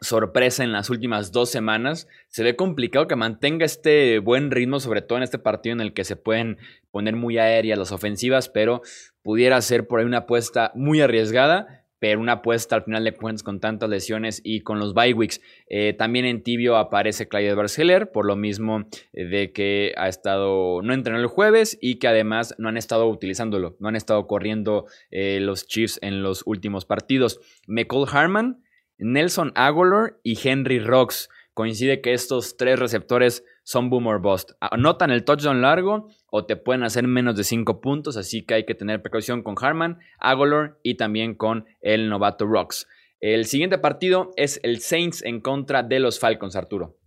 sorpresa 0.00 0.64
en 0.64 0.72
las 0.72 0.90
últimas 0.90 1.32
dos 1.32 1.50
semanas. 1.50 2.08
Se 2.28 2.42
ve 2.42 2.56
complicado 2.56 3.08
que 3.08 3.16
mantenga 3.16 3.64
este 3.64 4.18
buen 4.18 4.50
ritmo, 4.50 4.80
sobre 4.80 5.02
todo 5.02 5.18
en 5.18 5.24
este 5.24 5.38
partido 5.38 5.74
en 5.74 5.80
el 5.80 5.92
que 5.92 6.04
se 6.04 6.16
pueden 6.16 6.58
poner 6.90 7.16
muy 7.16 7.38
aéreas 7.38 7.78
las 7.78 7.92
ofensivas, 7.92 8.48
pero 8.48 8.82
pudiera 9.22 9.60
ser 9.60 9.86
por 9.86 10.00
ahí 10.00 10.06
una 10.06 10.18
apuesta 10.18 10.72
muy 10.74 11.00
arriesgada. 11.00 11.82
Pero 11.98 12.20
una 12.20 12.32
apuesta 12.32 12.76
al 12.76 12.84
final 12.84 13.04
de 13.04 13.14
cuentas 13.14 13.42
con 13.42 13.58
tantas 13.58 13.88
lesiones 13.88 14.42
y 14.44 14.60
con 14.60 14.78
los 14.78 14.92
bye 14.92 15.14
weeks. 15.14 15.40
Eh, 15.66 15.94
también 15.94 16.26
en 16.26 16.42
tibio 16.42 16.76
aparece 16.76 17.26
Clyde 17.26 17.54
Barceler, 17.54 18.12
por 18.12 18.26
lo 18.26 18.36
mismo 18.36 18.84
eh, 19.14 19.24
de 19.24 19.50
que 19.50 19.94
ha 19.96 20.06
estado, 20.06 20.82
no 20.82 20.92
entrenó 20.92 21.18
el 21.18 21.26
jueves 21.26 21.78
y 21.80 21.94
que 21.94 22.08
además 22.08 22.54
no 22.58 22.68
han 22.68 22.76
estado 22.76 23.08
utilizándolo, 23.08 23.76
no 23.80 23.88
han 23.88 23.96
estado 23.96 24.26
corriendo 24.26 24.84
eh, 25.10 25.38
los 25.40 25.66
Chiefs 25.66 25.98
en 26.02 26.22
los 26.22 26.42
últimos 26.44 26.84
partidos. 26.84 27.40
McCall 27.66 28.06
Harman, 28.12 28.62
Nelson 28.98 29.52
Aguilar 29.54 30.18
y 30.22 30.38
Henry 30.48 30.78
Rocks. 30.78 31.28
Coincide 31.54 32.02
que 32.02 32.12
estos 32.12 32.56
tres 32.56 32.78
receptores 32.78 33.42
son 33.62 33.88
boomer 33.88 34.18
bust. 34.18 34.52
Anotan 34.60 35.10
el 35.10 35.24
touchdown 35.24 35.62
largo 35.62 36.08
o 36.30 36.44
te 36.44 36.56
pueden 36.56 36.82
hacer 36.82 37.06
menos 37.06 37.34
de 37.36 37.44
5 37.44 37.80
puntos, 37.80 38.16
así 38.16 38.44
que 38.44 38.54
hay 38.54 38.66
que 38.66 38.74
tener 38.74 39.00
precaución 39.00 39.42
con 39.42 39.54
Harman, 39.58 39.98
Aguilar 40.18 40.78
y 40.82 40.96
también 40.96 41.34
con 41.34 41.64
el 41.80 42.10
novato 42.10 42.46
Rocks. 42.46 42.86
El 43.20 43.46
siguiente 43.46 43.78
partido 43.78 44.32
es 44.36 44.60
el 44.62 44.80
Saints 44.80 45.22
en 45.22 45.40
contra 45.40 45.82
de 45.82 45.98
los 45.98 46.20
Falcons, 46.20 46.54
Arturo. 46.54 46.98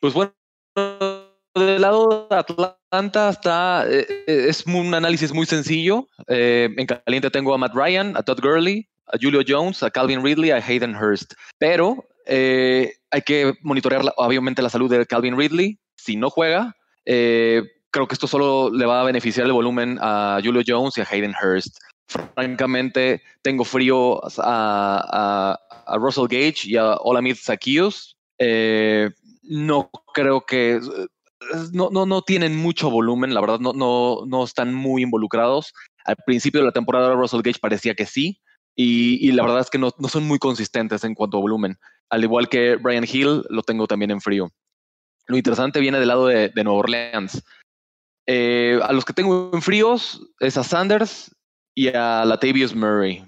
Pues 0.00 0.14
bueno, 0.14 0.32
del 1.54 1.80
lado 1.80 2.26
de 2.30 2.36
Atlanta 2.36 3.28
está, 3.30 3.86
eh, 3.88 4.06
eh, 4.26 4.46
es 4.48 4.66
un 4.66 4.94
análisis 4.94 5.32
muy 5.32 5.46
sencillo. 5.46 6.08
Eh, 6.28 6.68
en 6.76 6.86
caliente 6.86 7.30
tengo 7.30 7.54
a 7.54 7.58
Matt 7.58 7.74
Ryan, 7.74 8.16
a 8.16 8.22
Todd 8.22 8.40
Gurley, 8.40 8.88
a 9.06 9.18
Julio 9.20 9.42
Jones, 9.46 9.82
a 9.82 9.90
Calvin 9.90 10.24
Ridley, 10.24 10.50
a 10.50 10.56
Hayden 10.56 10.94
Hurst. 10.96 11.34
Pero 11.58 12.06
eh, 12.26 12.92
hay 13.10 13.22
que 13.22 13.54
monitorear 13.62 14.02
obviamente 14.16 14.62
la 14.62 14.70
salud 14.70 14.90
de 14.90 15.06
Calvin 15.06 15.36
Ridley. 15.36 15.78
Si 15.96 16.16
no 16.16 16.30
juega, 16.30 16.76
eh, 17.04 17.62
creo 17.90 18.06
que 18.06 18.14
esto 18.14 18.26
solo 18.26 18.70
le 18.70 18.86
va 18.86 19.00
a 19.00 19.04
beneficiar 19.04 19.46
el 19.46 19.52
volumen 19.52 19.98
a 20.00 20.40
Julio 20.42 20.62
Jones 20.66 20.96
y 20.98 21.00
a 21.00 21.06
Hayden 21.10 21.34
Hurst. 21.40 21.78
Francamente, 22.08 23.22
tengo 23.42 23.64
frío 23.64 24.20
a, 24.38 25.58
Russell 25.98 26.28
Gage 26.28 26.64
y 26.64 26.76
a 26.76 26.96
Zacchaeus. 27.36 28.16
Eh, 28.38 29.10
no 29.42 29.90
creo 30.12 30.44
que 30.44 30.80
no, 31.72 31.90
no, 31.90 32.06
no, 32.06 32.22
tienen 32.22 32.56
mucho 32.56 32.90
volumen, 32.90 33.34
la 33.34 33.40
verdad, 33.40 33.60
no, 33.60 33.72
no, 33.72 34.24
no 34.26 34.44
están 34.44 34.74
muy 34.74 35.02
involucrados. 35.02 35.72
Al 36.04 36.16
principio 36.24 36.60
de 36.60 36.66
la 36.66 36.72
temporada, 36.72 37.14
Russell 37.14 37.42
Gage 37.42 37.58
parecía 37.60 37.94
que 37.94 38.06
sí, 38.06 38.40
y, 38.78 39.32
la 39.32 39.42
verdad 39.42 39.60
es 39.60 39.70
que 39.70 39.78
no, 39.78 39.90
son 40.08 40.24
muy 40.24 40.38
consistentes 40.38 41.02
en 41.02 41.14
cuanto 41.14 41.38
a 41.38 41.40
volumen. 41.40 41.78
Al 42.10 42.22
igual 42.22 42.48
que 42.48 42.76
Brian 42.76 43.06
Hill, 43.10 43.42
lo 43.48 43.62
tengo 43.62 43.86
también 43.86 44.10
en 44.10 44.20
frío. 44.20 44.50
Lo 45.26 45.36
interesante 45.38 45.80
viene 45.80 45.98
del 45.98 46.08
lado 46.08 46.26
de, 46.26 46.52
Nueva 46.56 46.80
Orleans. 46.80 47.42
Eh, 48.28 48.78
a 48.82 48.92
los 48.92 49.04
que 49.04 49.14
tengo 49.14 49.50
en 49.54 49.62
fríos 49.62 50.20
es 50.40 50.58
a 50.58 50.64
Sanders 50.64 51.34
y 51.74 51.88
a 51.88 52.24
Latavius 52.26 52.74
Murray. 52.74 53.24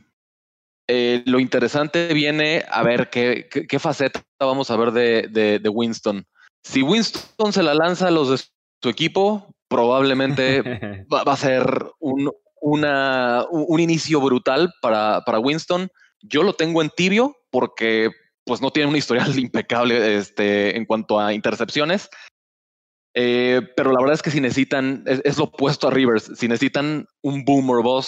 Eh, 0.86 1.22
lo 1.26 1.40
interesante 1.40 2.12
viene 2.12 2.64
a 2.70 2.82
ver 2.82 3.08
qué, 3.10 3.48
qué, 3.48 3.78
faceta 3.78 4.22
vamos 4.40 4.70
a 4.70 4.76
ver 4.76 4.90
de, 4.92 5.58
de, 5.60 5.68
Winston. 5.68 6.26
Si 6.62 6.82
Winston 6.82 7.52
se 7.52 7.62
la 7.62 7.74
lanza 7.74 8.08
a 8.08 8.10
los 8.10 8.30
de 8.30 8.38
su 8.82 8.88
equipo, 8.88 9.54
probablemente 9.68 10.62
va, 11.12 11.20
a 11.20 11.36
ser 11.36 11.64
un, 12.00 12.32
una, 12.60 13.44
un 13.50 13.80
inicio 13.80 14.20
brutal 14.20 14.72
para, 14.80 15.22
para 15.24 15.38
Winston. 15.38 15.90
Yo 16.22 16.42
lo 16.42 16.54
tengo 16.54 16.82
en 16.82 16.90
tibio 16.90 17.36
porque 17.50 18.10
pues 18.44 18.60
no 18.60 18.70
tiene 18.70 18.88
un 18.88 18.96
historial 18.96 19.38
impecable 19.38 20.16
este, 20.16 20.76
en 20.76 20.84
cuanto 20.86 21.20
a 21.20 21.32
intercepciones. 21.32 22.08
Eh, 23.14 23.62
pero 23.76 23.90
la 23.92 24.00
verdad 24.00 24.14
es 24.14 24.22
que 24.22 24.30
si 24.30 24.40
necesitan, 24.40 25.04
es, 25.06 25.38
lo 25.38 25.44
opuesto 25.44 25.88
a 25.88 25.90
Rivers, 25.90 26.30
si 26.36 26.46
necesitan 26.46 27.06
un 27.22 27.44
boom 27.44 27.70
or 27.70 28.04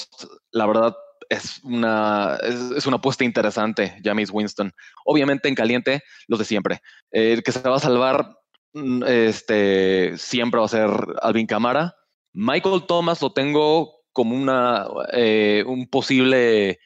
la 0.52 0.66
verdad 0.66 0.94
es 1.28 1.60
una, 1.62 2.38
es, 2.42 2.86
una 2.86 2.96
apuesta 2.96 3.24
interesante, 3.24 3.96
James 4.02 4.30
Winston. 4.32 4.72
Obviamente 5.04 5.48
en 5.48 5.54
caliente, 5.54 6.02
los 6.26 6.38
de 6.38 6.44
siempre. 6.44 6.80
El 7.10 7.42
que 7.42 7.52
se 7.52 7.60
va 7.60 7.76
a 7.76 7.80
salvar 7.80 8.36
mm, 8.74 9.04
este, 9.04 10.16
siempre 10.16 10.58
va 10.58 10.66
a 10.66 10.68
ser 10.68 10.90
Alvin 11.22 11.46
Camara. 11.46 11.94
Michael 12.32 12.84
Thomas 12.86 13.22
lo 13.22 13.32
tengo 13.32 13.99
como 14.12 14.36
una, 14.36 14.86
eh, 15.12 15.64
un 15.66 15.88
posible 15.88 16.78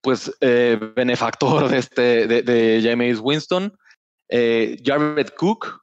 pues, 0.00 0.32
eh, 0.40 0.78
benefactor 0.94 1.68
de, 1.68 1.78
este, 1.78 2.26
de, 2.26 2.80
James 2.82 3.18
Winston. 3.20 3.76
Eh, 4.28 4.80
Jared 4.84 5.30
Cook, 5.36 5.80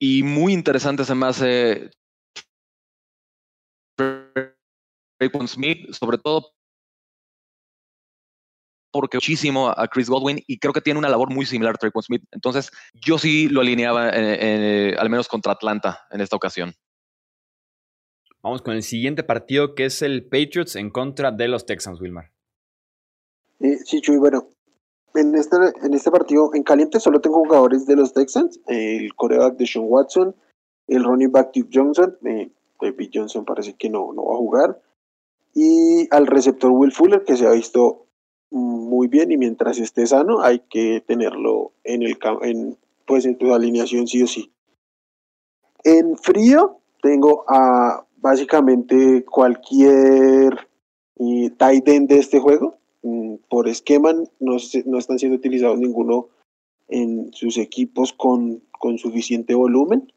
y 0.00 0.22
muy 0.22 0.52
interesante 0.52 1.04
se 1.04 1.14
me 1.14 1.26
hace 1.26 1.90
Smith, 5.48 5.92
sobre 5.92 6.18
todo 6.18 6.52
porque 8.92 9.16
muchísimo 9.16 9.68
a 9.68 9.86
Chris 9.88 10.08
Godwin 10.08 10.42
y 10.46 10.58
creo 10.58 10.72
que 10.72 10.80
tiene 10.80 10.98
una 10.98 11.08
labor 11.08 11.30
muy 11.30 11.44
similar 11.44 11.74
a 11.74 11.78
Traquan 11.78 12.02
Smith. 12.02 12.24
Entonces, 12.30 12.70
yo 12.94 13.18
sí 13.18 13.48
lo 13.48 13.60
alineaba 13.60 14.08
al 14.08 15.10
menos 15.10 15.28
contra 15.28 15.52
Atlanta 15.52 16.06
en 16.10 16.20
esta 16.20 16.36
ocasión. 16.36 16.74
Vamos 18.48 18.62
con 18.62 18.72
el 18.72 18.82
siguiente 18.82 19.22
partido 19.22 19.74
que 19.74 19.84
es 19.84 20.00
el 20.00 20.24
Patriots 20.24 20.74
en 20.76 20.88
contra 20.88 21.30
de 21.30 21.48
los 21.48 21.66
Texans, 21.66 22.00
Wilmar. 22.00 22.30
Eh, 23.60 23.76
sí, 23.84 24.00
Chuy, 24.00 24.16
bueno, 24.16 24.48
en 25.14 25.34
este, 25.34 25.56
en 25.82 25.92
este 25.92 26.10
partido 26.10 26.48
en 26.54 26.62
caliente 26.62 26.98
solo 26.98 27.20
tengo 27.20 27.44
jugadores 27.44 27.84
de 27.84 27.96
los 27.96 28.14
Texans, 28.14 28.58
el 28.66 29.14
coreback 29.16 29.58
de 29.58 29.66
Sean 29.66 29.84
Watson, 29.86 30.34
el 30.86 31.04
running 31.04 31.30
back 31.30 31.50
Duke 31.54 31.68
Johnson, 31.70 32.16
eh, 32.24 32.50
David 32.80 33.10
Johnson 33.12 33.44
parece 33.44 33.74
que 33.74 33.90
no, 33.90 34.14
no 34.14 34.24
va 34.24 34.36
a 34.36 34.38
jugar, 34.38 34.80
y 35.52 36.08
al 36.10 36.26
receptor 36.26 36.70
Will 36.70 36.92
Fuller 36.92 37.24
que 37.24 37.36
se 37.36 37.46
ha 37.46 37.52
visto 37.52 38.06
muy 38.50 39.08
bien 39.08 39.30
y 39.30 39.36
mientras 39.36 39.78
esté 39.78 40.06
sano 40.06 40.40
hay 40.40 40.60
que 40.70 41.04
tenerlo 41.06 41.72
en 41.84 42.02
el 42.02 42.18
en, 42.40 42.78
pues 43.06 43.26
en 43.26 43.36
tu 43.36 43.52
alineación 43.52 44.06
sí 44.06 44.22
o 44.22 44.26
sí. 44.26 44.50
En 45.84 46.16
frío 46.16 46.80
tengo 47.02 47.44
a 47.46 48.06
básicamente 48.20 49.24
cualquier 49.24 50.68
eh, 51.18 51.50
tight 51.56 51.88
end 51.88 52.08
de 52.08 52.18
este 52.18 52.40
juego. 52.40 52.78
mm, 53.02 53.36
por 53.48 53.68
esquema 53.68 54.12
no, 54.40 54.56
no 54.86 54.98
están 54.98 55.18
siendo 55.18 55.36
utilizados 55.36 55.78
ninguno 55.78 56.28
en 56.88 57.32
sus 57.32 57.58
equipos 57.58 58.12
con, 58.12 58.62
con 58.78 58.98
suficiente 58.98 59.54
volumen. 59.54 60.12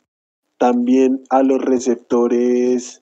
También 0.58 1.24
a 1.30 1.44
los 1.44 1.62
receptores 1.62 3.02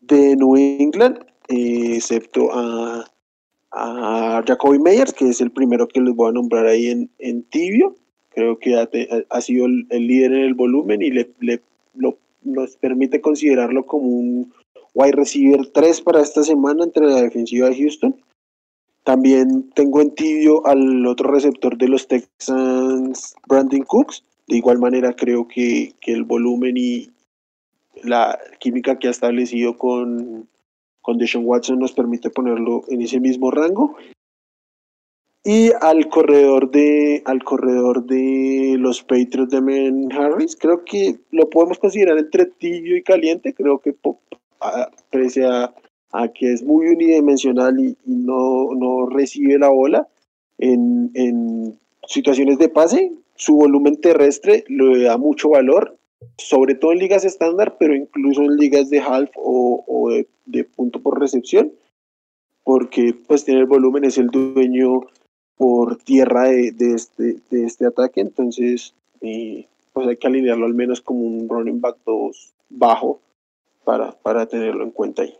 de 0.00 0.36
New 0.36 0.56
England, 0.56 1.18
eh, 1.48 1.96
excepto 1.96 2.48
a, 2.52 3.04
a 3.72 4.42
Jacoby 4.46 4.78
Meyers, 4.78 5.12
que 5.12 5.28
es 5.28 5.40
el 5.40 5.50
primero 5.50 5.86
que 5.86 6.00
les 6.00 6.14
voy 6.14 6.30
a 6.30 6.32
nombrar 6.32 6.66
ahí 6.66 6.86
en, 6.86 7.10
en 7.18 7.42
tibio. 7.44 7.94
Creo 8.30 8.58
que 8.58 8.76
ha, 8.76 9.40
sido 9.40 9.66
el, 9.66 9.86
líder 9.90 10.32
en 10.32 10.44
el 10.44 10.54
volumen 10.54 11.02
y 11.02 11.10
le, 11.10 11.30
le 11.40 11.60
nos 12.42 12.76
permite 12.76 13.20
considerarlo 13.20 13.86
como 13.86 14.06
un 14.06 14.52
wide 14.94 15.12
receiver 15.12 15.66
3 15.66 16.00
para 16.02 16.20
esta 16.20 16.42
semana 16.42 16.84
entre 16.84 17.06
la 17.06 17.22
defensiva 17.22 17.68
de 17.68 17.76
Houston. 17.76 18.16
También 19.04 19.70
tengo 19.74 20.00
en 20.00 20.14
tibio 20.14 20.66
al 20.66 21.06
otro 21.06 21.30
receptor 21.30 21.78
de 21.78 21.88
los 21.88 22.08
Texans, 22.08 23.34
Brandon 23.48 23.82
Cooks. 23.82 24.24
De 24.46 24.56
igual 24.56 24.78
manera 24.78 25.14
creo 25.14 25.46
que, 25.46 25.94
que 26.00 26.12
el 26.12 26.24
volumen 26.24 26.76
y 26.76 27.10
la 28.02 28.38
química 28.60 28.98
que 28.98 29.08
ha 29.08 29.10
establecido 29.10 29.76
con, 29.76 30.48
con 31.00 31.18
Deshaun 31.18 31.46
Watson 31.46 31.78
nos 31.78 31.92
permite 31.92 32.30
ponerlo 32.30 32.82
en 32.88 33.02
ese 33.02 33.20
mismo 33.20 33.50
rango. 33.50 33.96
Y 35.50 35.72
al 35.80 36.10
corredor 36.10 36.70
de, 36.70 37.22
al 37.24 37.42
corredor 37.42 38.04
de 38.04 38.76
los 38.78 39.02
Patriots 39.02 39.50
de 39.50 39.62
Men 39.62 40.12
Harris, 40.12 40.54
creo 40.54 40.84
que 40.84 41.20
lo 41.30 41.48
podemos 41.48 41.78
considerar 41.78 42.18
entre 42.18 42.44
tibio 42.44 42.94
y 42.98 43.02
caliente. 43.02 43.54
Creo 43.54 43.78
que 43.78 43.96
pese 45.08 45.46
a, 45.46 45.72
que 46.34 46.52
es 46.52 46.62
muy 46.62 46.88
unidimensional 46.88 47.80
y, 47.80 47.96
no, 48.04 48.74
no, 48.74 49.06
recibe 49.06 49.58
la 49.58 49.70
bola 49.70 50.06
en, 50.58 51.12
en 51.14 51.78
situaciones 52.06 52.58
de 52.58 52.68
pase, 52.68 53.10
su 53.34 53.56
volumen 53.56 53.98
terrestre 54.02 54.64
le 54.68 55.04
da 55.04 55.16
mucho 55.16 55.48
valor, 55.48 55.96
sobre 56.36 56.74
todo 56.74 56.92
en 56.92 56.98
ligas 56.98 57.24
estándar, 57.24 57.78
pero 57.78 57.96
incluso 57.96 58.42
en 58.42 58.56
ligas 58.56 58.90
de 58.90 59.00
half 59.00 59.30
o, 59.34 60.10
de, 60.10 60.28
de, 60.44 60.64
punto 60.64 61.00
por 61.00 61.18
recepción, 61.18 61.72
porque 62.64 63.14
pues 63.26 63.46
tiene 63.46 63.60
el 63.60 63.66
volumen, 63.66 64.04
es 64.04 64.18
el 64.18 64.26
dueño 64.26 65.06
por 65.58 65.96
tierra 65.96 66.44
de, 66.44 66.72
este, 66.94 67.36
de 67.50 67.64
este 67.64 67.86
ataque, 67.86 68.20
entonces 68.20 68.94
eh, 69.20 69.66
pues 69.92 70.06
hay 70.08 70.16
que 70.16 70.28
alinearlo 70.28 70.64
al 70.64 70.74
menos 70.74 71.00
como 71.00 71.20
un 71.20 71.48
running 71.48 71.80
back 71.80 71.98
2 72.06 72.54
bajo 72.70 73.20
para, 73.84 74.12
para 74.12 74.46
tenerlo 74.46 74.84
en 74.84 74.92
cuenta 74.92 75.22
ahí. 75.22 75.34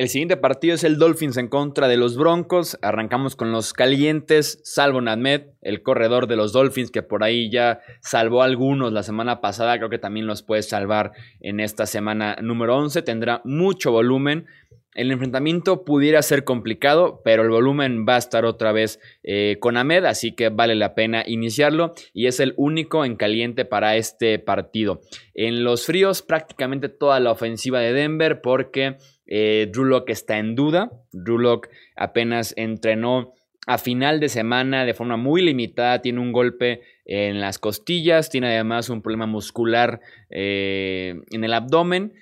El 0.00 0.08
siguiente 0.08 0.38
partido 0.38 0.74
es 0.74 0.82
el 0.82 0.96
Dolphins 0.96 1.36
en 1.36 1.48
contra 1.48 1.86
de 1.86 1.98
los 1.98 2.16
Broncos. 2.16 2.78
Arrancamos 2.80 3.36
con 3.36 3.52
los 3.52 3.74
calientes, 3.74 4.58
salvo 4.64 5.02
Nadmed, 5.02 5.48
el 5.60 5.82
corredor 5.82 6.26
de 6.26 6.36
los 6.36 6.54
Dolphins, 6.54 6.90
que 6.90 7.02
por 7.02 7.22
ahí 7.22 7.50
ya 7.50 7.80
salvó 8.00 8.42
algunos 8.42 8.94
la 8.94 9.02
semana 9.02 9.42
pasada. 9.42 9.76
Creo 9.76 9.90
que 9.90 9.98
también 9.98 10.26
los 10.26 10.42
puede 10.42 10.62
salvar 10.62 11.12
en 11.40 11.60
esta 11.60 11.84
semana 11.84 12.38
número 12.40 12.78
11. 12.78 13.02
Tendrá 13.02 13.42
mucho 13.44 13.92
volumen. 13.92 14.46
El 14.94 15.12
enfrentamiento 15.12 15.84
pudiera 15.84 16.20
ser 16.22 16.42
complicado, 16.42 17.22
pero 17.24 17.44
el 17.44 17.50
volumen 17.50 18.06
va 18.08 18.16
a 18.16 18.18
estar 18.18 18.44
otra 18.44 18.72
vez 18.72 18.98
eh, 19.22 19.56
con 19.60 19.76
Ahmed, 19.76 20.04
así 20.04 20.32
que 20.32 20.48
vale 20.48 20.74
la 20.74 20.94
pena 20.94 21.22
iniciarlo 21.26 21.94
y 22.12 22.26
es 22.26 22.40
el 22.40 22.54
único 22.56 23.04
en 23.04 23.14
caliente 23.14 23.64
para 23.64 23.96
este 23.96 24.38
partido. 24.40 25.00
En 25.34 25.62
los 25.62 25.86
fríos, 25.86 26.22
prácticamente 26.22 26.88
toda 26.88 27.20
la 27.20 27.30
ofensiva 27.30 27.78
de 27.78 27.92
Denver, 27.92 28.40
porque 28.40 28.96
eh, 29.26 29.68
Drew 29.72 29.84
Locke 29.84 30.10
está 30.10 30.38
en 30.38 30.56
duda. 30.56 30.90
Drew 31.12 31.38
Locke 31.38 31.70
apenas 31.94 32.52
entrenó 32.56 33.34
a 33.66 33.78
final 33.78 34.18
de 34.18 34.28
semana 34.28 34.84
de 34.84 34.94
forma 34.94 35.16
muy 35.16 35.42
limitada, 35.42 36.02
tiene 36.02 36.18
un 36.18 36.32
golpe 36.32 36.80
en 37.04 37.40
las 37.40 37.58
costillas, 37.58 38.28
tiene 38.28 38.48
además 38.48 38.88
un 38.88 39.02
problema 39.02 39.26
muscular 39.26 40.00
eh, 40.30 41.14
en 41.30 41.44
el 41.44 41.52
abdomen. 41.52 42.14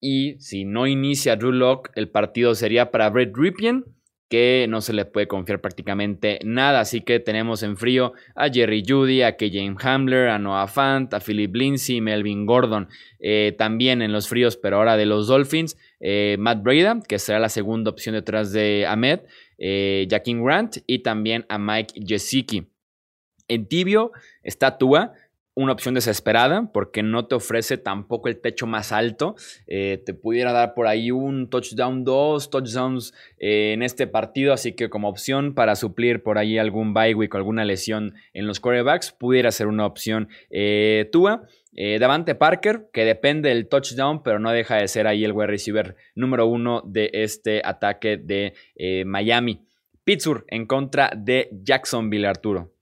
Y 0.00 0.36
si 0.40 0.64
no 0.64 0.86
inicia 0.86 1.36
Drew 1.36 1.52
Locke, 1.52 1.90
el 1.94 2.08
partido 2.08 2.54
sería 2.54 2.90
para 2.90 3.10
Brett 3.10 3.36
Ripien, 3.36 3.84
que 4.30 4.66
no 4.68 4.80
se 4.80 4.92
le 4.92 5.04
puede 5.04 5.26
confiar 5.26 5.60
prácticamente 5.60 6.38
nada. 6.44 6.80
Así 6.80 7.00
que 7.00 7.18
tenemos 7.18 7.64
en 7.64 7.76
frío 7.76 8.12
a 8.36 8.48
Jerry 8.48 8.84
Judy, 8.86 9.22
a 9.22 9.36
KJ 9.36 9.76
Hamler, 9.82 10.28
a 10.28 10.38
Noah 10.38 10.68
Fant, 10.68 11.12
a 11.12 11.20
Philip 11.20 11.54
Lindsay, 11.54 12.00
Melvin 12.00 12.46
Gordon. 12.46 12.88
Eh, 13.18 13.54
también 13.58 14.02
en 14.02 14.12
los 14.12 14.28
fríos, 14.28 14.56
pero 14.56 14.76
ahora 14.76 14.96
de 14.96 15.04
los 15.04 15.26
Dolphins, 15.26 15.76
eh, 15.98 16.36
Matt 16.38 16.62
Breda, 16.62 17.00
que 17.06 17.18
será 17.18 17.40
la 17.40 17.48
segunda 17.48 17.90
opción 17.90 18.14
detrás 18.14 18.52
de 18.52 18.86
Ahmed, 18.86 19.20
eh, 19.58 20.06
Grant 20.08 20.76
y 20.86 21.00
también 21.00 21.44
a 21.48 21.58
Mike 21.58 22.00
Gesicki. 22.06 22.68
En 23.48 23.66
tibio 23.66 24.12
está 24.44 24.78
Tua, 24.78 25.12
una 25.54 25.72
opción 25.72 25.94
desesperada 25.94 26.70
porque 26.72 27.02
no 27.02 27.26
te 27.26 27.34
ofrece 27.34 27.76
tampoco 27.76 28.28
el 28.28 28.40
techo 28.40 28.66
más 28.66 28.92
alto. 28.92 29.34
Eh, 29.66 30.02
te 30.04 30.14
pudiera 30.14 30.52
dar 30.52 30.74
por 30.74 30.86
ahí 30.86 31.10
un 31.10 31.50
touchdown, 31.50 32.04
dos 32.04 32.50
touchdowns 32.50 33.12
eh, 33.38 33.72
en 33.72 33.82
este 33.82 34.06
partido, 34.06 34.52
así 34.52 34.72
que 34.72 34.88
como 34.88 35.08
opción 35.08 35.54
para 35.54 35.76
suplir 35.76 36.22
por 36.22 36.38
ahí 36.38 36.58
algún 36.58 36.94
bye 36.94 37.14
week 37.14 37.34
o 37.34 37.36
alguna 37.36 37.64
lesión 37.64 38.14
en 38.32 38.46
los 38.46 38.60
quarterbacks, 38.60 39.12
pudiera 39.12 39.50
ser 39.50 39.66
una 39.66 39.86
opción 39.86 40.28
eh, 40.50 41.08
Tua. 41.12 41.46
Davante 41.72 42.34
Parker, 42.34 42.90
que 42.92 43.06
depende 43.06 43.48
del 43.48 43.66
touchdown, 43.66 44.22
pero 44.22 44.38
no 44.38 44.50
deja 44.50 44.76
de 44.76 44.88
ser 44.88 45.06
ahí 45.06 45.24
el 45.24 45.32
wide 45.32 45.46
receiver 45.46 45.96
número 46.14 46.46
uno 46.46 46.82
de 46.84 47.08
este 47.14 47.62
ataque 47.64 48.18
de 48.18 48.52
Miami. 49.06 49.64
Pittsburgh 50.04 50.44
en 50.48 50.66
contra 50.66 51.10
de 51.16 51.48
Jacksonville, 51.62 52.26
Arturo. 52.26 52.72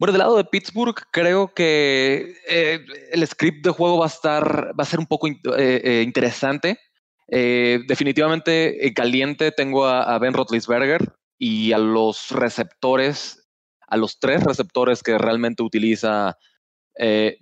Bueno, 0.00 0.12
del 0.12 0.20
lado 0.20 0.38
de 0.38 0.44
Pittsburgh, 0.44 0.94
creo 1.10 1.52
que 1.52 2.34
eh, 2.48 2.82
el 3.12 3.26
script 3.26 3.62
de 3.66 3.70
juego 3.70 3.98
va 3.98 4.06
a 4.06 4.08
estar, 4.08 4.68
va 4.68 4.82
a 4.82 4.86
ser 4.86 4.98
un 4.98 5.06
poco 5.06 5.28
eh, 5.28 5.36
eh, 5.58 6.02
interesante. 6.02 6.78
definitivamente 7.28 8.92
caliente 8.94 9.52
tengo 9.52 9.86
a, 9.86 10.18
Ben 10.18 10.32
Roethlisberger 10.32 11.12
y 11.38 11.72
a 11.72 11.78
los 11.78 12.30
receptores, 12.30 13.46
a 13.88 13.98
los 13.98 14.18
tres 14.18 14.42
receptores 14.42 15.02
que 15.02 15.18
realmente 15.18 15.62
utiliza 15.62 16.34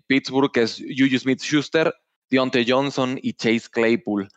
Pittsburgh, 0.08 0.50
que 0.52 0.62
es 0.62 0.78
Juju 0.78 1.16
Smith-Schuster, 1.16 1.94
Deontay 2.28 2.68
Johnson 2.68 3.20
y 3.22 3.34
Chase 3.34 3.68
Claypool. 3.70 4.28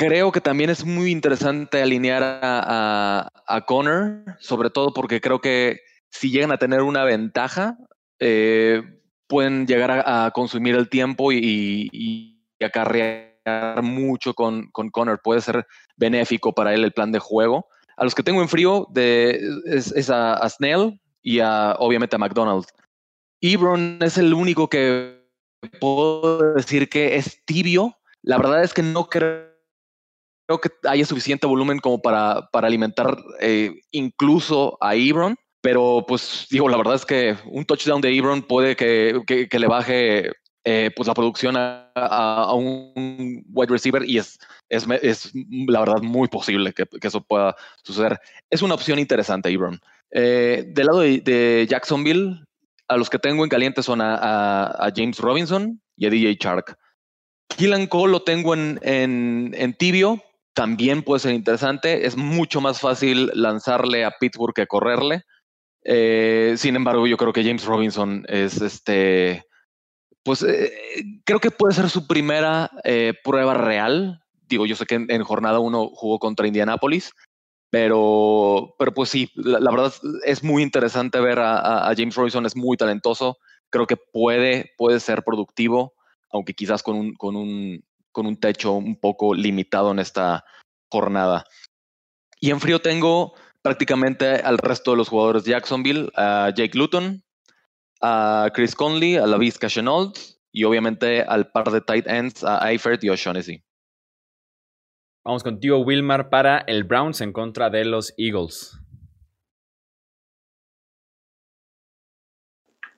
Creo 0.00 0.32
que 0.32 0.40
también 0.40 0.70
es 0.70 0.86
muy 0.86 1.10
interesante 1.10 1.82
alinear 1.82 2.22
a, 2.22 3.30
a, 3.46 3.60
Connor, 3.66 4.24
sobre 4.38 4.70
todo 4.70 4.94
porque 4.94 5.20
creo 5.20 5.42
que 5.42 5.80
si 6.08 6.30
llegan 6.30 6.52
a 6.52 6.56
tener 6.56 6.80
una 6.80 7.04
ventaja, 7.04 7.76
eh, 8.18 8.82
pueden 9.26 9.66
llegar 9.66 10.02
a, 10.06 10.30
consumir 10.30 10.74
el 10.74 10.88
tiempo 10.88 11.32
y, 11.32 11.90
y, 11.92 12.42
acarrear 12.64 13.82
mucho 13.82 14.32
con, 14.32 14.70
con 14.70 14.88
Connor. 14.88 15.20
Puede 15.22 15.42
ser 15.42 15.66
benéfico 15.98 16.54
para 16.54 16.72
él 16.72 16.82
el 16.82 16.92
plan 16.92 17.12
de 17.12 17.18
juego. 17.18 17.66
A 17.98 18.04
los 18.04 18.14
que 18.14 18.22
tengo 18.22 18.40
en 18.40 18.48
frío 18.48 18.86
de, 18.90 19.38
es, 19.66 20.08
a, 20.08 20.48
Snell 20.48 20.98
y 21.20 21.40
a, 21.40 21.76
obviamente 21.78 22.16
a 22.16 22.18
McDonald. 22.18 22.64
Ebron 23.42 23.98
es 24.00 24.16
el 24.16 24.32
único 24.32 24.70
que 24.70 25.28
puedo 25.78 26.54
decir 26.54 26.88
que 26.88 27.16
es 27.16 27.44
tibio. 27.44 27.98
La 28.22 28.38
verdad 28.38 28.62
es 28.64 28.72
que 28.72 28.82
no 28.82 29.06
creo 29.06 29.49
creo 30.50 30.60
que 30.60 30.88
haya 30.88 31.06
suficiente 31.06 31.46
volumen 31.46 31.78
como 31.78 32.02
para, 32.02 32.48
para 32.50 32.66
alimentar 32.66 33.16
eh, 33.38 33.72
incluso 33.92 34.76
a 34.80 34.96
Ebron. 34.96 35.36
Pero 35.62 36.04
pues 36.08 36.46
digo, 36.50 36.68
la 36.68 36.78
verdad 36.78 36.94
es 36.94 37.04
que 37.04 37.36
un 37.44 37.64
touchdown 37.64 38.00
de 38.00 38.16
Ebron 38.16 38.42
puede 38.42 38.74
que, 38.74 39.20
que, 39.26 39.58
le 39.58 39.66
baje 39.66 40.32
eh, 40.64 40.90
pues 40.96 41.06
la 41.06 41.14
producción 41.14 41.56
a, 41.56 41.92
a, 41.94 42.54
un 42.54 43.44
wide 43.52 43.70
receiver 43.70 44.02
y 44.08 44.18
es, 44.18 44.38
es, 44.70 44.86
es 45.02 45.32
la 45.68 45.80
verdad 45.80 46.00
muy 46.00 46.28
posible 46.28 46.72
que, 46.72 46.86
que, 46.86 47.06
eso 47.06 47.20
pueda 47.20 47.54
suceder. 47.84 48.18
Es 48.48 48.62
una 48.62 48.74
opción 48.74 48.98
interesante, 48.98 49.50
Ebron. 49.50 49.78
Eh, 50.10 50.64
del 50.66 50.86
lado 50.86 51.00
de, 51.00 51.66
Jacksonville, 51.68 52.42
a 52.88 52.96
los 52.96 53.10
que 53.10 53.18
tengo 53.18 53.44
en 53.44 53.50
caliente 53.50 53.82
son 53.82 54.00
a, 54.02 54.90
James 54.96 55.18
Robinson 55.18 55.80
y 55.96 56.06
a 56.06 56.10
DJ 56.10 56.38
Shark. 56.40 56.76
Killan 57.56 57.86
Cole 57.86 58.12
lo 58.12 58.22
tengo 58.22 58.54
en, 58.54 58.80
en, 58.82 59.54
en 59.58 59.74
tibio, 59.74 60.24
también 60.54 61.02
puede 61.02 61.20
ser 61.20 61.34
interesante. 61.34 62.06
Es 62.06 62.16
mucho 62.16 62.60
más 62.60 62.80
fácil 62.80 63.30
lanzarle 63.34 64.04
a 64.04 64.12
Pittsburgh 64.18 64.54
que 64.54 64.66
correrle. 64.66 65.24
Eh, 65.84 66.54
sin 66.56 66.76
embargo, 66.76 67.06
yo 67.06 67.16
creo 67.16 67.32
que 67.32 67.44
James 67.44 67.64
Robinson 67.64 68.24
es 68.28 68.60
este. 68.60 69.44
Pues 70.22 70.42
eh, 70.42 70.70
creo 71.24 71.40
que 71.40 71.50
puede 71.50 71.74
ser 71.74 71.88
su 71.88 72.06
primera 72.06 72.70
eh, 72.84 73.14
prueba 73.24 73.54
real. 73.54 74.22
Digo, 74.48 74.66
yo 74.66 74.76
sé 74.76 74.84
que 74.84 74.96
en, 74.96 75.22
jornada 75.22 75.60
uno 75.60 75.88
jugó 75.94 76.18
contra 76.18 76.46
Indianapolis, 76.46 77.12
pero, 77.70 78.74
pero 78.78 78.92
pues 78.92 79.08
sí, 79.08 79.30
la, 79.36 79.70
verdad 79.70 79.94
es 80.24 80.42
muy 80.42 80.62
interesante 80.62 81.20
ver 81.20 81.38
a, 81.38 81.88
a, 81.88 81.94
James 81.96 82.16
Robinson, 82.16 82.44
es 82.44 82.56
muy 82.56 82.76
talentoso. 82.76 83.38
Creo 83.70 83.86
que 83.86 83.96
puede, 83.96 84.72
puede 84.76 84.98
ser 84.98 85.22
productivo, 85.22 85.94
aunque 86.32 86.52
quizás 86.52 86.82
con 86.82 86.96
un, 86.96 87.14
con 87.14 87.36
un 87.36 87.84
con 88.12 88.26
un 88.26 88.38
techo 88.38 88.72
un 88.72 88.98
poco 88.98 89.34
limitado 89.34 89.90
en 89.92 89.98
esta 89.98 90.44
jornada. 90.90 91.44
Y 92.40 92.50
en 92.50 92.60
frío 92.60 92.80
tengo 92.80 93.34
prácticamente 93.62 94.36
al 94.36 94.58
resto 94.58 94.92
de 94.92 94.96
los 94.96 95.08
jugadores 95.08 95.44
de 95.44 95.52
Jacksonville, 95.52 96.10
a 96.16 96.50
Jake 96.54 96.76
Luton, 96.76 97.22
a 98.00 98.50
Chris 98.54 98.74
Conley, 98.74 99.16
a 99.16 99.26
Lavis 99.26 99.58
Chenault 99.58 100.18
y 100.52 100.64
obviamente 100.64 101.22
al 101.22 101.50
par 101.50 101.70
de 101.70 101.80
tight 101.80 102.06
ends, 102.06 102.42
a 102.44 102.70
Eifert 102.70 103.04
y 103.04 103.10
O'Shaughnessy. 103.10 103.62
Vamos 105.24 105.42
contigo, 105.42 105.78
Wilmar, 105.80 106.30
para 106.30 106.58
el 106.60 106.84
Browns 106.84 107.20
en 107.20 107.32
contra 107.32 107.68
de 107.68 107.84
los 107.84 108.14
Eagles. 108.16 108.80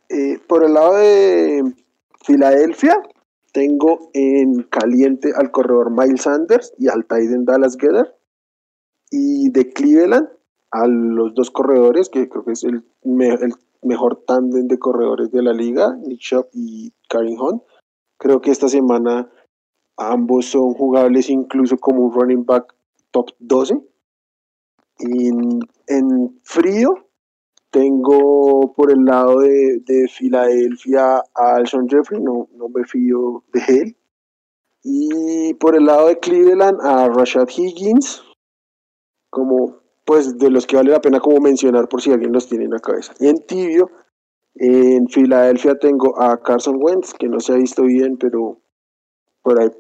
Eh, 0.09 0.39
por 0.47 0.65
el 0.65 0.75
lado 0.75 0.95
de 0.95 1.63
Filadelfia, 2.25 2.97
tengo 3.53 4.11
en 4.15 4.63
caliente 4.65 5.33
al 5.37 5.51
corredor 5.51 5.91
Miles 5.91 6.23
Sanders 6.23 6.73
y 6.79 6.89
al 6.89 7.07
end 7.11 7.47
Dallas 7.47 7.77
Gedder. 7.79 8.17
Y 9.11 9.51
de 9.51 9.71
Cleveland, 9.73 10.29
a 10.71 10.87
los 10.87 11.35
dos 11.35 11.51
corredores, 11.51 12.09
que 12.09 12.29
creo 12.29 12.45
que 12.45 12.53
es 12.53 12.65
el, 12.65 12.83
mejor 13.83 14.25
tándem 14.27 14.69
de 14.69 14.79
corredores 14.79 15.31
de 15.33 15.43
la 15.43 15.53
liga, 15.53 15.97
Nick 15.97 16.21
Shop 16.21 16.49
y 16.53 16.93
Karim 17.09 17.39
Hunt. 17.39 17.63
Creo 18.19 18.41
que 18.41 18.51
esta 18.51 18.69
semana 18.69 19.31
ambos 19.97 20.47
son 20.47 20.73
jugables 20.75 21.29
incluso 21.29 21.77
como 21.77 22.05
un 22.05 22.13
running 22.13 22.47
back 22.47 22.75
top 23.11 23.31
12. 23.41 23.81
Y 25.01 25.29
en, 25.89 26.41
frío 26.45 27.09
tengo 27.73 28.73
por 28.75 28.93
el 28.93 29.05
lado 29.05 29.41
de, 29.41 30.07
Filadelfia 30.09 31.17
a 31.35 31.57
Alshon 31.57 31.89
Jeffrey, 31.89 32.21
no, 32.21 32.49
no 32.55 32.69
me 32.69 32.85
fío 32.85 33.43
de 33.53 33.81
él. 33.81 33.97
Y 34.85 35.55
por 35.55 35.75
el 35.75 35.87
lado 35.87 36.09
de 36.09 36.19
Cleveland 36.19 36.81
a 36.83 37.09
Rashad 37.09 37.49
Higgins, 37.49 38.23
como 39.31 39.81
pues 40.05 40.37
de 40.39 40.51
los 40.51 40.67
que 40.67 40.77
vale 40.77 40.91
la 40.91 41.01
pena 41.01 41.21
como 41.21 41.41
mencionar 41.41 41.89
por 41.89 42.03
si 42.03 42.13
alguien 42.13 42.33
los 42.33 42.49
tiene 42.49 42.65
en 42.65 42.73
la 42.73 42.81
cabeza. 42.81 43.15
Y 43.19 43.29
en 43.29 43.39
tibio, 43.47 43.91
en 44.57 45.09
Filadelfia 45.09 45.79
tengo 45.79 46.21
a 46.21 46.43
Carson 46.43 46.77
Wentz, 46.79 47.15
que 47.15 47.29
no 47.29 47.41
se 47.41 47.53
ha 47.53 47.57
visto 47.57 47.85
bien, 47.85 48.19
pero 48.19 48.61
por 49.43 49.61
ahí, 49.61 49.71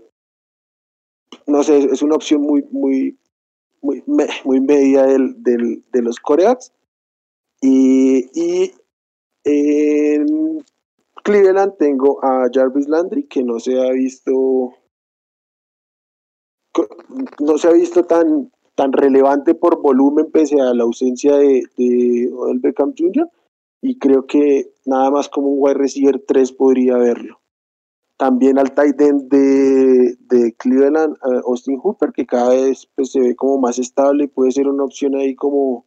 no 1.46 1.62
sé, 1.62 1.78
es 1.78 2.00
una 2.00 2.14
opción 2.14 2.40
muy, 2.40 2.64
muy, 2.70 3.18
muy, 3.82 4.02
muy 4.44 4.60
media 4.60 5.02
del, 5.02 5.42
del, 5.42 5.84
de 5.92 6.02
los 6.02 6.18
coreats. 6.18 6.72
Y, 7.62 8.28
y 8.34 8.72
en 9.44 10.62
Cleveland 11.22 11.76
tengo 11.78 12.22
a 12.22 12.48
Jarvis 12.52 12.88
Landry, 12.88 13.28
que 13.28 13.42
no 13.42 13.58
se 13.58 13.80
ha 13.80 13.90
visto 13.92 14.74
no 17.40 17.58
se 17.58 17.68
ha 17.68 17.72
visto 17.72 18.04
tan 18.04 18.50
tan 18.74 18.92
relevante 18.92 19.54
por 19.54 19.80
volumen 19.80 20.30
pese 20.32 20.60
a 20.60 20.74
la 20.74 20.84
ausencia 20.84 21.36
de, 21.36 21.62
de 21.76 22.30
Odell 22.34 22.58
Beckham 22.60 22.94
Jr. 22.96 23.28
Y 23.82 23.98
creo 23.98 24.26
que 24.26 24.72
nada 24.86 25.10
más 25.10 25.28
como 25.28 25.48
un 25.48 25.58
wide 25.60 25.74
receiver 25.74 26.22
3 26.26 26.52
podría 26.52 26.96
verlo. 26.96 27.40
También 28.16 28.58
al 28.58 28.72
tight 28.72 29.00
end 29.00 29.28
de, 29.28 30.16
de 30.20 30.54
Cleveland, 30.54 31.16
eh, 31.16 31.40
Austin 31.46 31.78
Hooper, 31.78 32.12
que 32.12 32.24
cada 32.24 32.50
vez 32.50 32.88
pues, 32.94 33.12
se 33.12 33.20
ve 33.20 33.34
como 33.34 33.58
más 33.58 33.78
estable, 33.78 34.28
puede 34.28 34.52
ser 34.52 34.68
una 34.68 34.84
opción 34.84 35.16
ahí 35.16 35.34
como 35.34 35.84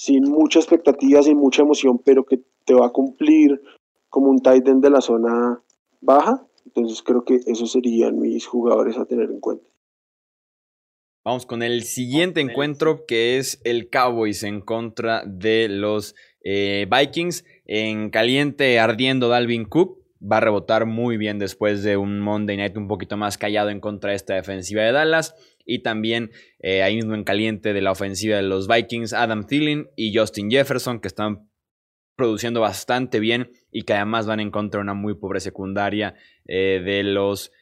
sin 0.00 0.30
mucha 0.30 0.60
expectativa, 0.60 1.22
sin 1.22 1.36
mucha 1.36 1.60
emoción, 1.60 1.98
pero 2.02 2.24
que 2.24 2.40
te 2.64 2.72
va 2.72 2.86
a 2.86 2.90
cumplir 2.90 3.60
como 4.08 4.30
un 4.30 4.40
tight 4.40 4.66
end 4.66 4.82
de 4.82 4.88
la 4.88 5.02
zona 5.02 5.62
baja. 6.00 6.46
Entonces 6.64 7.02
creo 7.02 7.22
que 7.22 7.40
esos 7.46 7.72
serían 7.72 8.18
mis 8.18 8.46
jugadores 8.46 8.96
a 8.96 9.04
tener 9.04 9.30
en 9.30 9.40
cuenta. 9.40 9.68
Vamos 11.22 11.44
con 11.44 11.62
el 11.62 11.82
siguiente 11.82 12.40
encuentro 12.40 13.04
que 13.06 13.36
es 13.36 13.60
el 13.62 13.90
Cowboys 13.90 14.42
en 14.42 14.62
contra 14.62 15.22
de 15.26 15.68
los 15.68 16.14
eh, 16.44 16.86
Vikings. 16.90 17.44
En 17.66 18.08
caliente 18.08 18.78
ardiendo 18.80 19.28
Dalvin 19.28 19.66
Cook. 19.66 19.98
Va 20.22 20.38
a 20.38 20.40
rebotar 20.40 20.86
muy 20.86 21.18
bien 21.18 21.38
después 21.38 21.82
de 21.82 21.98
un 21.98 22.20
Monday 22.20 22.56
Night 22.56 22.76
un 22.78 22.88
poquito 22.88 23.18
más 23.18 23.36
callado 23.36 23.68
en 23.68 23.80
contra 23.80 24.10
de 24.10 24.16
esta 24.16 24.34
defensiva 24.34 24.82
de 24.82 24.92
Dallas. 24.92 25.34
Y 25.70 25.82
también 25.82 26.30
eh, 26.58 26.82
ahí 26.82 26.96
mismo 26.96 27.14
en 27.14 27.22
caliente 27.22 27.72
de 27.72 27.80
la 27.80 27.92
ofensiva 27.92 28.36
de 28.36 28.42
los 28.42 28.66
Vikings, 28.66 29.12
Adam 29.12 29.46
Thielen 29.46 29.88
y 29.94 30.16
Justin 30.16 30.50
Jefferson, 30.50 31.00
que 31.00 31.08
están 31.08 31.48
produciendo 32.16 32.60
bastante 32.60 33.20
bien 33.20 33.52
y 33.70 33.82
que 33.82 33.94
además 33.94 34.26
van 34.26 34.40
en 34.40 34.50
contra 34.50 34.78
de 34.78 34.82
una 34.82 34.94
muy 34.94 35.14
pobre 35.14 35.40
secundaria 35.40 36.14
eh, 36.44 36.82
de 36.84 37.04
los 37.04 37.52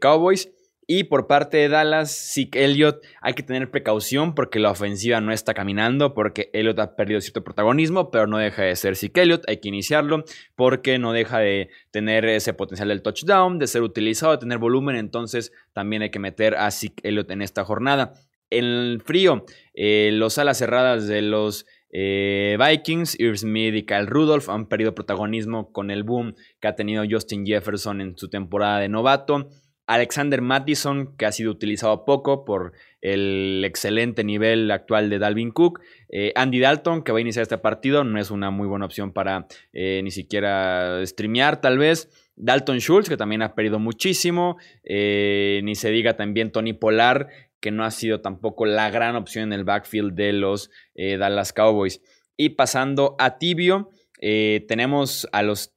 Cowboys. 0.00 0.52
Y 0.94 1.04
por 1.04 1.26
parte 1.26 1.56
de 1.56 1.70
Dallas, 1.70 2.12
sí 2.12 2.50
Elliott 2.52 3.02
hay 3.22 3.32
que 3.32 3.42
tener 3.42 3.70
precaución 3.70 4.34
porque 4.34 4.58
la 4.58 4.70
ofensiva 4.70 5.22
no 5.22 5.32
está 5.32 5.54
caminando, 5.54 6.12
porque 6.12 6.50
Elliott 6.52 6.78
ha 6.80 6.96
perdido 6.96 7.18
cierto 7.22 7.42
protagonismo, 7.42 8.10
pero 8.10 8.26
no 8.26 8.36
deja 8.36 8.64
de 8.64 8.76
ser 8.76 8.94
Zeke 8.96 9.22
Elliott, 9.22 9.42
hay 9.48 9.56
que 9.56 9.68
iniciarlo 9.68 10.22
porque 10.54 10.98
no 10.98 11.14
deja 11.14 11.38
de 11.38 11.70
tener 11.92 12.26
ese 12.26 12.52
potencial 12.52 12.88
del 12.88 13.00
touchdown, 13.00 13.58
de 13.58 13.68
ser 13.68 13.80
utilizado, 13.80 14.32
de 14.32 14.38
tener 14.40 14.58
volumen, 14.58 14.96
entonces 14.96 15.50
también 15.72 16.02
hay 16.02 16.10
que 16.10 16.18
meter 16.18 16.56
a 16.56 16.70
Zeke 16.70 17.08
Elliott 17.08 17.30
en 17.30 17.40
esta 17.40 17.64
jornada. 17.64 18.12
En 18.50 18.66
el 18.66 19.02
frío, 19.02 19.46
eh, 19.72 20.10
los 20.12 20.36
alas 20.36 20.58
cerradas 20.58 21.08
de 21.08 21.22
los 21.22 21.64
eh, 21.88 22.58
Vikings, 22.60 23.18
Irv 23.18 23.38
Smith 23.38 23.74
y 23.76 23.86
Kyle 23.86 24.06
Rudolph 24.06 24.50
han 24.50 24.66
perdido 24.66 24.94
protagonismo 24.94 25.72
con 25.72 25.90
el 25.90 26.02
boom 26.02 26.34
que 26.60 26.68
ha 26.68 26.76
tenido 26.76 27.02
Justin 27.10 27.46
Jefferson 27.46 28.02
en 28.02 28.18
su 28.18 28.28
temporada 28.28 28.78
de 28.78 28.90
novato. 28.90 29.48
Alexander 29.92 30.40
Mattison, 30.40 31.14
que 31.18 31.26
ha 31.26 31.32
sido 31.32 31.50
utilizado 31.50 32.06
poco 32.06 32.46
por 32.46 32.72
el 33.02 33.62
excelente 33.62 34.24
nivel 34.24 34.70
actual 34.70 35.10
de 35.10 35.18
Dalvin 35.18 35.50
Cook. 35.50 35.80
Eh, 36.08 36.32
Andy 36.34 36.60
Dalton, 36.60 37.02
que 37.02 37.12
va 37.12 37.18
a 37.18 37.20
iniciar 37.20 37.42
este 37.42 37.58
partido, 37.58 38.02
no 38.02 38.18
es 38.18 38.30
una 38.30 38.50
muy 38.50 38.66
buena 38.66 38.86
opción 38.86 39.12
para 39.12 39.46
eh, 39.74 40.00
ni 40.02 40.10
siquiera 40.10 41.04
streamear, 41.04 41.60
tal 41.60 41.76
vez. 41.76 42.08
Dalton 42.36 42.78
Schultz, 42.78 43.10
que 43.10 43.18
también 43.18 43.42
ha 43.42 43.54
perdido 43.54 43.78
muchísimo. 43.78 44.56
Eh, 44.82 45.60
ni 45.62 45.74
se 45.74 45.90
diga 45.90 46.16
también 46.16 46.52
Tony 46.52 46.72
Polar, 46.72 47.28
que 47.60 47.70
no 47.70 47.84
ha 47.84 47.90
sido 47.90 48.22
tampoco 48.22 48.64
la 48.64 48.88
gran 48.88 49.14
opción 49.14 49.44
en 49.44 49.52
el 49.52 49.64
backfield 49.64 50.14
de 50.14 50.32
los 50.32 50.70
Dallas 50.94 51.52
Cowboys. 51.52 52.00
Y 52.38 52.50
pasando 52.50 53.14
a 53.18 53.36
Tibio, 53.36 53.90
tenemos 54.18 55.28
a 55.32 55.42
los 55.42 55.74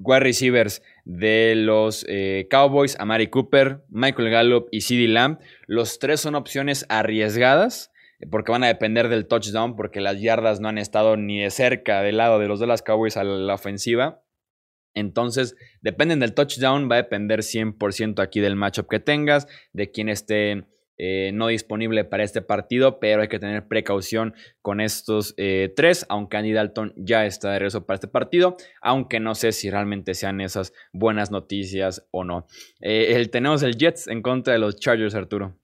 wide 0.00 0.20
receivers 0.20 0.82
de 1.04 1.54
los 1.56 2.04
eh, 2.08 2.46
Cowboys, 2.50 2.96
Amari 2.98 3.28
Cooper, 3.28 3.82
Michael 3.88 4.30
Gallup 4.30 4.68
y 4.70 4.82
CeeDee 4.82 5.08
Lamb. 5.08 5.38
Los 5.66 5.98
tres 5.98 6.20
son 6.20 6.34
opciones 6.34 6.86
arriesgadas 6.88 7.92
eh, 8.20 8.26
porque 8.30 8.52
van 8.52 8.64
a 8.64 8.68
depender 8.68 9.08
del 9.08 9.26
touchdown 9.26 9.76
porque 9.76 10.00
las 10.00 10.20
yardas 10.20 10.60
no 10.60 10.68
han 10.68 10.78
estado 10.78 11.16
ni 11.16 11.40
de 11.40 11.50
cerca 11.50 12.02
del 12.02 12.18
lado 12.18 12.38
de 12.38 12.48
los 12.48 12.60
de 12.60 12.66
las 12.66 12.82
Cowboys 12.82 13.16
a 13.16 13.24
la 13.24 13.54
ofensiva. 13.54 14.22
Entonces, 14.94 15.56
dependen 15.80 16.20
del 16.20 16.34
touchdown, 16.34 16.88
va 16.90 16.96
a 16.96 17.02
depender 17.02 17.40
100% 17.40 18.22
aquí 18.22 18.40
del 18.40 18.56
matchup 18.56 18.88
que 18.88 19.00
tengas, 19.00 19.48
de 19.72 19.90
quién 19.90 20.08
esté 20.10 20.64
eh, 20.98 21.30
no 21.32 21.48
disponible 21.48 22.04
para 22.04 22.22
este 22.22 22.42
partido, 22.42 23.00
pero 23.00 23.22
hay 23.22 23.28
que 23.28 23.38
tener 23.38 23.66
precaución 23.66 24.34
con 24.60 24.80
estos 24.80 25.34
eh, 25.36 25.72
tres, 25.74 26.06
aunque 26.08 26.36
Andy 26.36 26.52
Dalton 26.52 26.92
ya 26.96 27.24
está 27.24 27.50
de 27.50 27.58
regreso 27.58 27.86
para 27.86 27.96
este 27.96 28.08
partido, 28.08 28.56
aunque 28.80 29.18
no 29.18 29.34
sé 29.34 29.52
si 29.52 29.70
realmente 29.70 30.14
sean 30.14 30.40
esas 30.40 30.72
buenas 30.92 31.30
noticias 31.30 32.06
o 32.10 32.24
no. 32.24 32.46
Eh, 32.80 33.14
el, 33.16 33.30
tenemos 33.30 33.62
el 33.62 33.76
Jets 33.76 34.06
en 34.08 34.22
contra 34.22 34.52
de 34.52 34.60
los 34.60 34.76
Chargers, 34.78 35.14
Arturo. 35.14 35.56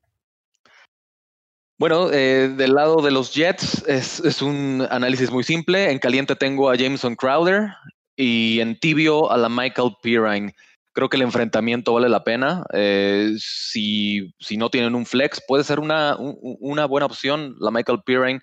Bueno, 1.78 2.08
del 2.08 2.74
lado 2.74 3.02
de 3.02 3.12
los 3.12 3.32
Jets 3.32 3.84
es, 3.86 4.18
es, 4.18 4.42
un 4.42 4.84
análisis 4.90 5.30
muy 5.30 5.44
simple. 5.44 5.92
En 5.92 6.00
caliente 6.00 6.34
tengo 6.34 6.70
a 6.70 6.74
Jameson 6.74 7.14
Crowder 7.14 7.68
y 8.16 8.58
en 8.58 8.80
tibio 8.80 9.30
a 9.30 9.36
la 9.36 9.48
Michael 9.48 9.92
Pirine 10.02 10.52
creo 10.98 11.08
que 11.08 11.16
el 11.16 11.22
enfrentamiento 11.22 11.94
vale 11.94 12.08
la 12.08 12.24
pena. 12.24 12.64
Eh, 12.72 13.32
si, 13.38 14.34
si, 14.40 14.56
no 14.56 14.68
tienen 14.68 14.96
un 14.96 15.06
flex, 15.06 15.40
puede 15.46 15.62
ser 15.62 15.78
una, 15.78 16.16
una 16.18 16.86
buena 16.86 17.06
opción 17.06 17.54
la 17.60 17.70
Michael 17.70 18.02
Pirine. 18.04 18.40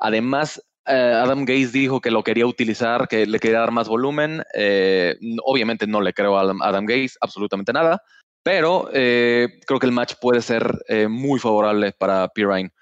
Además, 0.00 0.60
eh, 0.86 0.92
Adam 0.92 1.44
Gaze 1.44 1.70
dijo 1.70 2.00
que 2.00 2.10
lo 2.10 2.24
quería 2.24 2.48
utilizar, 2.48 3.06
que 3.06 3.26
le 3.26 3.38
quería 3.38 3.60
dar 3.60 3.70
más 3.70 3.86
volumen. 3.86 4.42
Eh, 4.54 5.16
obviamente 5.44 5.86
no 5.86 6.00
le 6.00 6.12
creo 6.12 6.36
a 6.36 6.52
Adam 6.62 6.84
Gaze 6.84 7.12
absolutamente 7.20 7.72
nada, 7.72 8.02
pero 8.42 8.88
creo 8.90 9.78
que 9.78 9.86
el 9.86 9.92
match 9.92 10.14
puede 10.20 10.42
ser 10.42 10.68
muy 11.08 11.38
favorable 11.38 11.92
para 11.92 12.26
Pirine. 12.26 12.72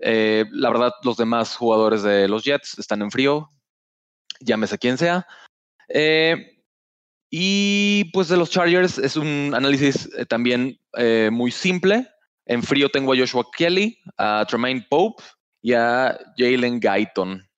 la 0.00 0.70
verdad, 0.70 0.92
los 1.04 1.16
demás 1.16 1.54
jugadores 1.54 2.02
de 2.02 2.26
los 2.26 2.42
Jets 2.42 2.80
están 2.80 3.00
en 3.02 3.12
frío, 3.12 3.48
llámese 4.40 4.76
quien 4.76 4.98
sea. 4.98 5.24
Y 7.30 8.10
pues 8.12 8.28
de 8.28 8.36
los 8.36 8.50
Chargers 8.50 8.98
es 8.98 9.16
un 9.16 9.52
análisis 9.54 10.08
eh, 10.18 10.26
también 10.26 10.78
eh, 10.96 11.30
muy 11.32 11.52
simple. 11.52 12.08
En 12.44 12.62
frío 12.64 12.88
tengo 12.88 13.12
a 13.12 13.16
Joshua 13.16 13.46
Kelly, 13.56 13.96
a 14.18 14.44
Tremaine 14.48 14.84
Pope 14.90 15.22
y 15.62 15.74
a 15.74 16.18
Jalen 16.36 16.80
Guyton. 16.80 17.48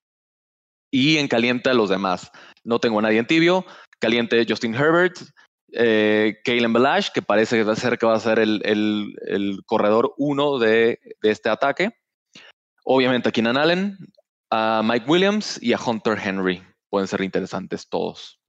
Y 0.90 1.16
en 1.16 1.26
caliente 1.26 1.70
a 1.70 1.74
los 1.74 1.88
demás. 1.88 2.30
No 2.64 2.78
tengo 2.78 2.98
a 2.98 3.02
nadie 3.02 3.18
en 3.18 3.26
tibio. 3.26 3.64
Caliente 3.98 4.44
Justin 4.46 4.74
Herbert, 4.74 5.16
eh, 5.72 6.36
Kalen 6.44 6.72
Balash, 6.72 7.08
que 7.14 7.22
parece 7.22 7.64
ser 7.76 7.96
que 7.96 8.04
va 8.04 8.16
a 8.16 8.20
ser 8.20 8.38
el, 8.40 9.62
corredor 9.64 10.12
uno 10.18 10.58
de, 10.58 11.00
este 11.22 11.48
ataque. 11.48 11.96
Obviamente 12.84 13.30
a 13.30 13.32
Keenan 13.32 13.56
Allen, 13.56 13.96
a 14.50 14.82
Mike 14.84 15.06
Williams 15.08 15.58
y 15.62 15.72
a 15.72 15.78
Hunter 15.80 16.18
Henry. 16.22 16.62
Pueden 16.90 17.08
ser 17.08 17.22
interesantes 17.22 17.88
todos. 17.88 18.41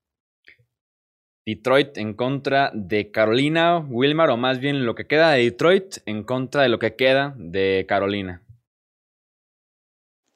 Detroit 1.45 1.97
en 1.97 2.13
contra 2.13 2.71
de 2.73 3.11
Carolina, 3.11 3.79
Wilmar, 3.79 4.29
o 4.29 4.37
más 4.37 4.59
bien 4.59 4.85
lo 4.85 4.95
que 4.95 5.05
queda 5.05 5.31
de 5.31 5.43
Detroit 5.43 5.97
en 6.05 6.23
contra 6.23 6.63
de 6.63 6.69
lo 6.69 6.79
que 6.79 6.95
queda 6.95 7.35
de 7.37 7.85
Carolina. 7.87 8.41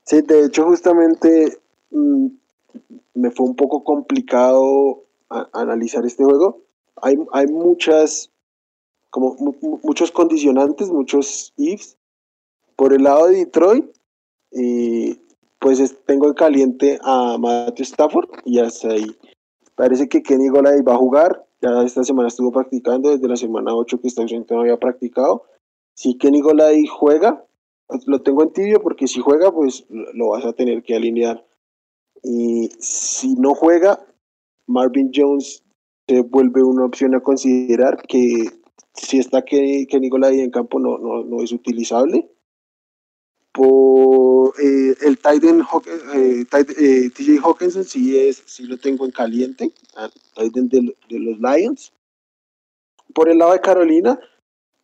Sí, 0.06 0.22
de 0.22 0.46
hecho 0.46 0.66
justamente 0.66 1.58
mm, 1.92 2.28
me 3.16 3.32
fue 3.32 3.46
un 3.46 3.56
poco 3.56 3.84
complicado 3.84 5.04
analizar 5.54 6.06
este 6.06 6.24
juego. 6.24 6.62
Hay, 7.02 7.18
hay 7.34 7.48
muchas, 7.48 8.32
como 9.10 9.36
muchos 9.84 10.12
condicionantes, 10.12 10.90
muchos 10.90 11.54
ifs. 11.58 11.98
Por 12.76 12.94
el 12.94 13.04
lado 13.04 13.28
de 13.28 13.38
Detroit, 13.38 13.86
y 14.52 15.20
pues 15.60 15.96
tengo 16.06 16.28
en 16.28 16.34
caliente 16.36 17.00
a 17.02 17.38
Matthew 17.40 17.84
Stafford 17.84 18.30
y 18.46 18.60
hasta 18.60 18.90
ahí. 18.90 19.18
Parece 19.78 20.10
que 20.10 20.24
Kenny 20.24 20.50
Golay 20.50 20.82
va 20.82 20.96
a 20.96 20.98
jugar. 20.98 21.46
Ya 21.62 21.84
esta 21.84 22.04
semana 22.04 22.30
estuvo 22.30 22.52
practicando, 22.52 23.12
desde 23.12 23.28
la 23.28 23.36
semana 23.36 23.76
8 23.76 24.02
que 24.02 24.08
está 24.08 24.24
ausente 24.24 24.56
no 24.56 24.62
había 24.62 24.78
practicado. 24.78 25.44
Si 25.94 26.18
Kenny 26.18 26.42
Golay 26.42 26.88
juega, 26.88 27.46
lo 28.08 28.22
tengo 28.24 28.42
en 28.42 28.54
tibio 28.54 28.82
porque 28.82 29.08
si 29.08 29.20
juega, 29.20 29.52
pues 29.52 29.86
lo 29.90 30.30
vas 30.30 30.46
a 30.46 30.54
tener 30.54 30.82
que 30.82 30.96
alinear. 30.96 31.46
Y 32.24 32.70
si 32.80 33.36
no 33.36 33.54
juega, 33.54 34.04
Marvin 34.66 35.12
Jones 35.14 35.64
se 36.08 36.22
vuelve 36.22 36.64
una 36.64 36.86
opción 36.86 37.14
a 37.14 37.22
considerar 37.22 38.02
que 38.08 38.50
si 38.96 39.20
está 39.20 39.46
Kenny, 39.46 39.86
Kenny 39.86 40.10
Golay 40.10 40.40
en 40.40 40.50
campo 40.50 40.80
no, 40.80 40.98
no, 40.98 41.24
no 41.24 41.44
es 41.44 41.52
utilizable 41.52 42.28
por 43.52 44.27
eh, 45.34 46.46
Titan 46.46 46.76
eh, 46.76 47.06
eh, 47.06 47.10
TJ 47.10 47.40
Hawkinson 47.44 47.84
sí 47.84 48.18
es 48.18 48.44
sí 48.46 48.64
lo 48.64 48.78
tengo 48.78 49.06
en 49.06 49.12
caliente 49.12 49.74
Titan 50.36 50.70
de, 50.70 50.96
los 51.10 51.40
Lions 51.40 51.94
por 53.14 53.30
el 53.30 53.38
lado 53.38 53.54
de 53.54 53.62
Carolina 53.62 54.20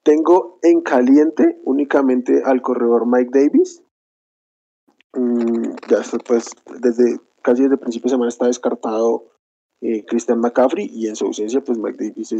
tengo 0.04 0.60
en 0.62 0.82
caliente 0.82 1.60
únicamente 1.64 2.42
al 2.46 2.62
corredor 2.62 3.06
Mike 3.06 3.32
Davis 3.34 3.82
mm, 5.14 5.76
ya 5.90 6.02
pues 6.26 6.50
desde 6.80 7.20
casi 7.42 7.64
desde 7.64 7.78
principio 7.78 8.10
de 8.10 8.16
semana 8.16 8.30
está 8.30 8.48
descartado 8.48 9.30
Christian 10.08 10.40
McCaffrey 10.40 10.90
y 10.94 11.08
en 11.08 11.16
su 11.16 11.26
ausencia 11.26 11.62
pues 11.62 11.78
Mike 11.78 12.06
Davis 12.06 12.32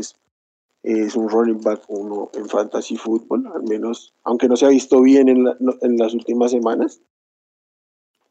es 0.84 1.16
un 1.16 1.30
running 1.30 1.62
back 1.62 1.84
uno 1.88 2.30
en 2.34 2.48
fantasy 2.48 2.98
football, 2.98 3.48
al 3.48 3.64
menos, 3.64 4.14
aunque 4.24 4.48
no 4.48 4.56
se 4.58 4.66
ha 4.66 4.70
visto 4.70 5.02
bien 5.02 5.30
en, 5.30 5.48
en 5.82 5.98
las 5.98 6.14
últimas 6.14 6.52
semanas. 6.52 7.02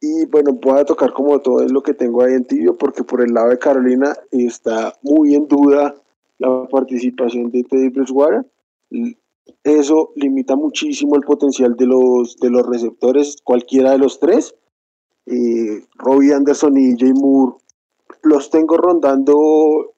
Y 0.03 0.27
bueno, 0.27 0.53
voy 0.53 0.81
a 0.81 0.85
tocar 0.85 1.13
como 1.13 1.39
todo 1.41 1.65
lo 1.69 1.81
que 1.81 1.95
tengo 1.95 2.23
ahí 2.23 2.35
en 2.35 2.45
tibio, 2.45 2.77
porque 2.77 3.05
por 3.05 3.23
el 3.23 3.33
lado 3.33 3.51
de 3.51 3.59
Carolina 3.59 4.13
está 4.33 4.93
muy 5.01 5.35
en 5.37 5.47
duda 5.47 5.95
la 6.39 6.67
participación 6.69 7.51
de 7.53 7.63
Teddy 7.63 7.89
Bridgewater. 7.89 8.45
Eso 9.63 10.11
limita 10.17 10.57
muchísimo 10.57 11.15
el 11.15 11.23
potencial 11.23 11.77
de 11.77 11.87
los, 11.87 12.37
de 12.39 12.51
los 12.51 12.67
receptores, 12.67 13.37
cualquiera 13.45 13.93
de 13.93 13.99
los 13.99 14.19
tres. 14.19 14.55
Eh, 15.27 15.85
Robbie 15.95 16.35
Anderson 16.35 16.77
y 16.77 16.99
Jay 16.99 17.13
Moore 17.13 17.55
los 18.25 18.51
tengo 18.51 18.77
rondando 18.77 19.95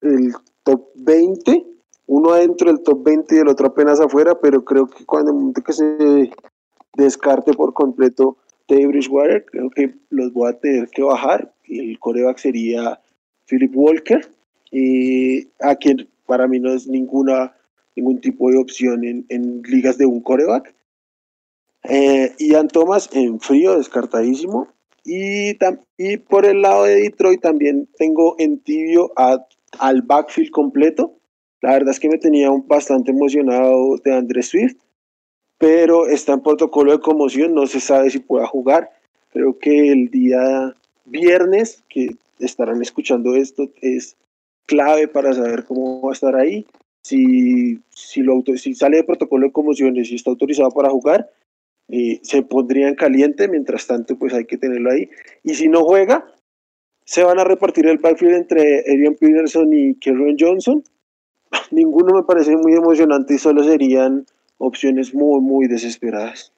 el 0.00 0.32
top 0.64 0.88
20 0.94 1.76
uno 2.06 2.30
adentro 2.30 2.68
del 2.68 2.82
top 2.82 3.02
20 3.02 3.34
y 3.34 3.38
el 3.38 3.48
otro 3.48 3.66
apenas 3.66 4.00
afuera, 4.00 4.38
pero 4.40 4.64
creo 4.64 4.86
que 4.86 5.04
cuando 5.04 5.52
que 5.60 5.72
se 5.72 6.30
descarte 6.94 7.52
por 7.52 7.74
completo 7.74 8.38
Teddy 8.66 8.86
Bridgewater, 8.86 9.44
creo 9.44 9.70
que 9.70 9.94
los 10.10 10.32
voy 10.32 10.50
a 10.50 10.58
tener 10.58 10.88
que 10.88 11.02
bajar. 11.02 11.52
El 11.64 11.98
coreback 11.98 12.38
sería 12.38 13.00
Philip 13.46 13.70
Walker, 13.74 14.28
y 14.70 15.48
a 15.60 15.76
quien 15.76 16.08
para 16.26 16.46
mí 16.48 16.58
no 16.58 16.72
es 16.72 16.86
ninguna 16.86 17.54
ningún 17.96 18.20
tipo 18.20 18.50
de 18.50 18.58
opción 18.58 19.04
en, 19.04 19.62
ligas 19.62 19.96
de 19.98 20.06
un 20.06 20.20
coreback. 20.20 20.74
Eh, 21.84 22.32
Ian 22.38 22.68
Thomas 22.68 23.08
en 23.12 23.40
frío, 23.40 23.78
descartadísimo. 23.78 24.68
Y, 25.04 25.56
y 25.96 26.16
por 26.18 26.44
el 26.44 26.62
lado 26.62 26.84
de 26.84 26.96
Detroit 26.96 27.40
también 27.40 27.88
tengo 27.96 28.34
en 28.38 28.58
tibio 28.58 29.12
al 29.16 30.02
backfield 30.02 30.50
completo. 30.50 31.14
La 31.62 31.72
verdad 31.72 31.90
es 31.90 32.00
que 32.00 32.08
me 32.08 32.18
tenía 32.18 32.50
bastante 32.66 33.12
emocionado 33.12 33.96
de 34.04 34.14
Andrés 34.14 34.48
Swift, 34.48 34.76
pero 35.58 36.06
está 36.06 36.34
en 36.34 36.42
protocolo 36.42 36.92
de 36.92 37.00
conmoción, 37.00 37.54
no 37.54 37.66
se 37.66 37.80
sabe 37.80 38.10
si 38.10 38.18
pueda 38.18 38.46
jugar. 38.46 38.90
Creo 39.32 39.58
que 39.58 39.90
el 39.92 40.10
día 40.10 40.74
viernes, 41.04 41.82
que 41.88 42.16
estarán 42.38 42.82
escuchando 42.82 43.34
esto, 43.34 43.68
es 43.80 44.16
clave 44.66 45.08
para 45.08 45.32
saber 45.32 45.64
cómo 45.64 46.02
va 46.02 46.10
a 46.10 46.14
estar 46.14 46.36
ahí. 46.36 46.66
Si, 47.02 47.80
si, 47.90 48.20
lo 48.20 48.42
si 48.56 48.74
sale 48.74 48.98
de 48.98 49.04
protocolo 49.04 49.46
de 49.46 49.52
conmociones 49.52 50.10
y 50.10 50.16
está 50.16 50.30
autorizado 50.30 50.70
para 50.70 50.90
jugar, 50.90 51.30
eh, 51.88 52.18
se 52.22 52.42
pondría 52.42 52.88
en 52.88 52.96
caliente, 52.96 53.46
mientras 53.48 53.86
tanto 53.86 54.16
pues 54.18 54.34
hay 54.34 54.44
que 54.44 54.58
tenerlo 54.58 54.90
ahí. 54.90 55.08
Y 55.44 55.54
si 55.54 55.68
no 55.68 55.84
juega, 55.84 56.26
se 57.04 57.22
van 57.22 57.38
a 57.38 57.44
repartir 57.44 57.86
el 57.86 57.98
backfield 57.98 58.34
entre 58.34 58.80
Adrian 58.80 59.14
Peterson 59.14 59.72
y 59.72 59.94
Kerryon 59.94 60.36
Johnson 60.38 60.82
ninguno 61.70 62.14
me 62.14 62.22
parece 62.22 62.56
muy 62.56 62.74
emocionante 62.74 63.34
y 63.34 63.38
solo 63.38 63.62
serían 63.62 64.26
opciones 64.58 65.14
muy, 65.14 65.40
muy 65.40 65.68
desesperadas. 65.68 66.52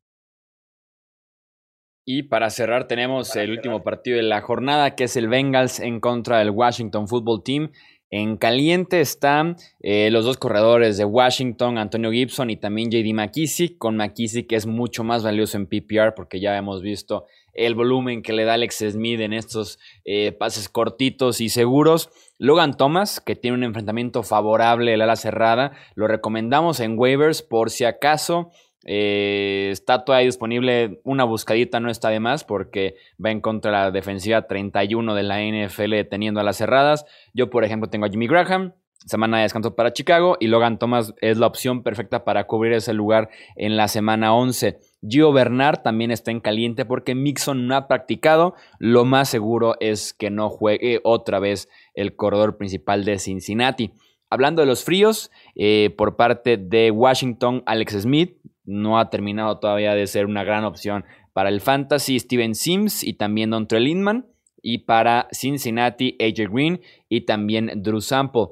Y 2.11 2.23
para 2.23 2.49
cerrar 2.49 2.89
tenemos 2.89 3.37
el 3.37 3.51
último 3.51 3.83
partido 3.83 4.17
de 4.17 4.23
la 4.23 4.41
jornada, 4.41 4.95
que 4.95 5.05
es 5.05 5.17
el 5.17 5.29
Bengals 5.29 5.79
en 5.79 6.01
contra 6.01 6.39
del 6.39 6.51
Washington 6.51 7.07
Football 7.07 7.43
Team. 7.45 7.71
En 8.11 8.39
caliente 8.39 9.03
están 9.03 9.57
eh, 9.81 10.11
los 10.11 10.25
dos 10.25 10.39
corredores 10.39 10.97
de 10.97 11.05
Washington, 11.05 11.77
Antonio 11.77 12.11
Gibson 12.11 12.49
y 12.49 12.57
también 12.57 12.91
JD 12.91 13.13
McKissick, 13.13 13.77
con 13.77 13.97
McKissick 13.97 14.49
que 14.49 14.57
es 14.57 14.67
mucho 14.67 15.05
más 15.05 15.23
valioso 15.23 15.59
en 15.59 15.67
PPR 15.67 16.15
porque 16.17 16.41
ya 16.41 16.57
hemos 16.57 16.81
visto 16.81 17.27
el 17.53 17.75
volumen 17.75 18.23
que 18.23 18.33
le 18.33 18.45
da 18.45 18.55
Alex 18.55 18.85
Smith 18.93 19.21
en 19.21 19.33
estos 19.33 19.79
eh, 20.05 20.33
pases 20.33 20.69
cortitos 20.69 21.41
y 21.41 21.51
seguros. 21.51 22.09
Logan 22.39 22.77
Thomas, 22.77 23.21
que 23.21 23.37
tiene 23.37 23.57
un 23.57 23.65
enfrentamiento 23.65 24.23
favorable 24.23 24.95
el 24.95 25.03
ala 25.03 25.17
cerrada, 25.17 25.73
lo 25.95 26.07
recomendamos 26.07 26.81
en 26.81 26.99
waivers 26.99 27.43
por 27.43 27.71
si 27.71 27.85
acaso. 27.85 28.53
Eh, 28.91 29.69
está 29.71 30.03
todavía 30.03 30.25
disponible 30.25 31.03
una 31.05 31.25
buscadita, 31.25 31.79
no 31.79 31.91
está 31.91 32.09
de 32.09 32.21
más, 32.21 32.43
porque 32.43 32.97
va 33.23 33.31
en 33.31 33.43
contra 33.43 33.71
de 33.71 33.77
la 33.77 33.91
defensiva 33.91 34.47
31 34.47 35.15
de 35.15 35.23
la 35.23 35.43
NFL 35.43 36.09
teniendo 36.09 36.41
a 36.41 36.43
las 36.43 36.57
cerradas. 36.57 37.05
Yo, 37.35 37.51
por 37.51 37.65
ejemplo, 37.65 37.91
tengo 37.91 38.07
a 38.07 38.09
Jimmy 38.09 38.27
Graham, 38.27 38.73
semana 39.05 39.37
de 39.37 39.43
descanso 39.43 39.77
para 39.77 39.93
Chicago, 39.93 40.39
y 40.41 40.47
Logan 40.47 40.79
Thomas 40.79 41.13
es 41.21 41.37
la 41.37 41.49
opción 41.49 41.83
perfecta 41.83 42.25
para 42.25 42.47
cubrir 42.47 42.73
ese 42.73 42.95
lugar 42.95 43.29
en 43.57 43.77
la 43.77 43.89
semana 43.89 44.35
11. 44.35 44.79
Gio 45.07 45.35
Bernard 45.35 45.83
también 45.83 46.11
está 46.11 46.31
en 46.31 46.41
caliente 46.41 46.87
porque 46.87 47.15
Mixon 47.15 47.67
no 47.67 47.77
ha 47.77 47.89
practicado. 47.89 48.55
Lo 48.79 49.05
más 49.05 49.29
seguro 49.29 49.77
es 49.81 50.15
que 50.15 50.31
no 50.31 50.49
juegue 50.49 51.03
otra 51.05 51.41
vez 51.41 51.69
el 51.93 52.17
corredor 52.17 52.57
principal 52.57 53.05
de 53.05 53.19
Cincinnati. 53.19 53.93
Hablando 54.31 54.63
de 54.63 54.67
los 54.67 54.83
fríos, 54.83 55.31
eh, 55.57 55.95
por 55.97 56.17
parte 56.17 56.57
de 56.57 56.91
Washington, 56.91 57.63
Alex 57.67 58.01
Smith 58.01 58.39
no 58.69 58.99
ha 58.99 59.09
terminado 59.09 59.59
todavía 59.59 59.95
de 59.95 60.07
ser 60.07 60.27
una 60.27 60.45
gran 60.45 60.65
opción 60.65 61.05
para 61.33 61.49
el 61.49 61.61
Fantasy, 61.61 62.21
Steven 62.21 62.55
Sims 62.55 63.03
y 63.03 63.15
también 63.15 63.51
Don 63.51 63.67
Linman. 63.71 64.27
Y 64.61 64.79
para 64.79 65.29
Cincinnati, 65.33 66.17
AJ 66.21 66.53
Green 66.53 66.81
y 67.09 67.23
también 67.23 67.71
Drew 67.77 68.01
Sample. 68.01 68.49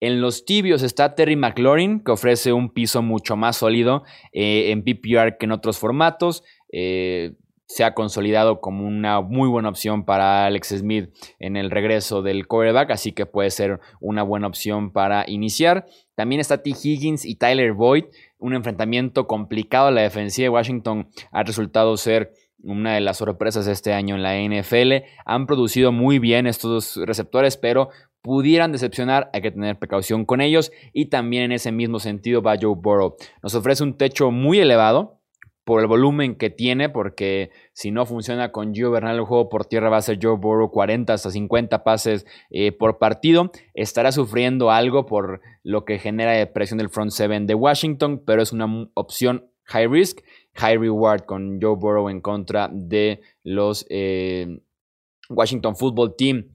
En 0.00 0.22
los 0.22 0.46
tibios 0.46 0.82
está 0.82 1.14
Terry 1.14 1.36
McLaurin, 1.36 2.00
que 2.00 2.12
ofrece 2.12 2.54
un 2.54 2.70
piso 2.70 3.02
mucho 3.02 3.36
más 3.36 3.58
sólido 3.58 4.02
eh, 4.32 4.70
en 4.70 4.82
PPR 4.82 5.36
que 5.38 5.44
en 5.44 5.52
otros 5.52 5.78
formatos. 5.78 6.42
Eh, 6.72 7.34
se 7.70 7.84
ha 7.84 7.94
consolidado 7.94 8.60
como 8.60 8.84
una 8.84 9.20
muy 9.20 9.48
buena 9.48 9.68
opción 9.68 10.04
para 10.04 10.44
Alex 10.44 10.70
Smith 10.78 11.14
en 11.38 11.56
el 11.56 11.70
regreso 11.70 12.20
del 12.20 12.48
quarterback, 12.48 12.90
así 12.90 13.12
que 13.12 13.26
puede 13.26 13.50
ser 13.50 13.78
una 14.00 14.24
buena 14.24 14.48
opción 14.48 14.90
para 14.90 15.24
iniciar. 15.28 15.86
También 16.16 16.40
está 16.40 16.64
T. 16.64 16.70
Higgins 16.70 17.24
y 17.24 17.36
Tyler 17.36 17.72
Boyd, 17.72 18.06
un 18.38 18.54
enfrentamiento 18.54 19.28
complicado. 19.28 19.92
La 19.92 20.02
defensiva 20.02 20.46
de 20.46 20.48
Washington 20.48 21.10
ha 21.30 21.44
resultado 21.44 21.96
ser 21.96 22.32
una 22.60 22.94
de 22.94 23.02
las 23.02 23.18
sorpresas 23.18 23.68
este 23.68 23.92
año 23.92 24.16
en 24.16 24.24
la 24.24 24.34
NFL. 24.36 25.06
Han 25.24 25.46
producido 25.46 25.92
muy 25.92 26.18
bien 26.18 26.48
estos 26.48 26.96
receptores, 26.96 27.56
pero 27.56 27.90
pudieran 28.20 28.72
decepcionar, 28.72 29.30
hay 29.32 29.42
que 29.42 29.52
tener 29.52 29.78
precaución 29.78 30.24
con 30.24 30.40
ellos. 30.40 30.72
Y 30.92 31.06
también 31.06 31.44
en 31.44 31.52
ese 31.52 31.70
mismo 31.70 32.00
sentido 32.00 32.42
va 32.42 32.58
Joe 32.60 32.74
Burrow. 32.76 33.14
Nos 33.44 33.54
ofrece 33.54 33.84
un 33.84 33.96
techo 33.96 34.32
muy 34.32 34.58
elevado 34.58 35.19
por 35.70 35.82
el 35.82 35.86
volumen 35.86 36.34
que 36.34 36.50
tiene, 36.50 36.88
porque 36.88 37.52
si 37.74 37.92
no 37.92 38.04
funciona 38.04 38.50
con 38.50 38.74
Gio 38.74 38.90
Bernal 38.90 39.18
el 39.18 39.24
juego 39.24 39.48
por 39.48 39.66
tierra 39.66 39.88
va 39.88 39.98
a 39.98 40.02
ser 40.02 40.18
Joe 40.20 40.36
Burrow 40.36 40.72
40 40.72 41.12
hasta 41.12 41.30
50 41.30 41.84
pases 41.84 42.26
eh, 42.50 42.72
por 42.72 42.98
partido. 42.98 43.52
Estará 43.72 44.10
sufriendo 44.10 44.72
algo 44.72 45.06
por 45.06 45.42
lo 45.62 45.84
que 45.84 46.00
genera 46.00 46.32
depresión 46.32 46.78
del 46.78 46.88
front 46.88 47.12
seven 47.12 47.46
de 47.46 47.54
Washington, 47.54 48.20
pero 48.26 48.42
es 48.42 48.50
una 48.50 48.88
opción 48.94 49.48
high 49.66 49.86
risk, 49.86 50.22
high 50.54 50.76
reward 50.76 51.20
con 51.20 51.60
Joe 51.62 51.76
Burrow 51.76 52.08
en 52.08 52.20
contra 52.20 52.68
de 52.72 53.20
los 53.44 53.86
eh, 53.90 54.62
Washington 55.28 55.76
Football 55.76 56.16
Team. 56.18 56.48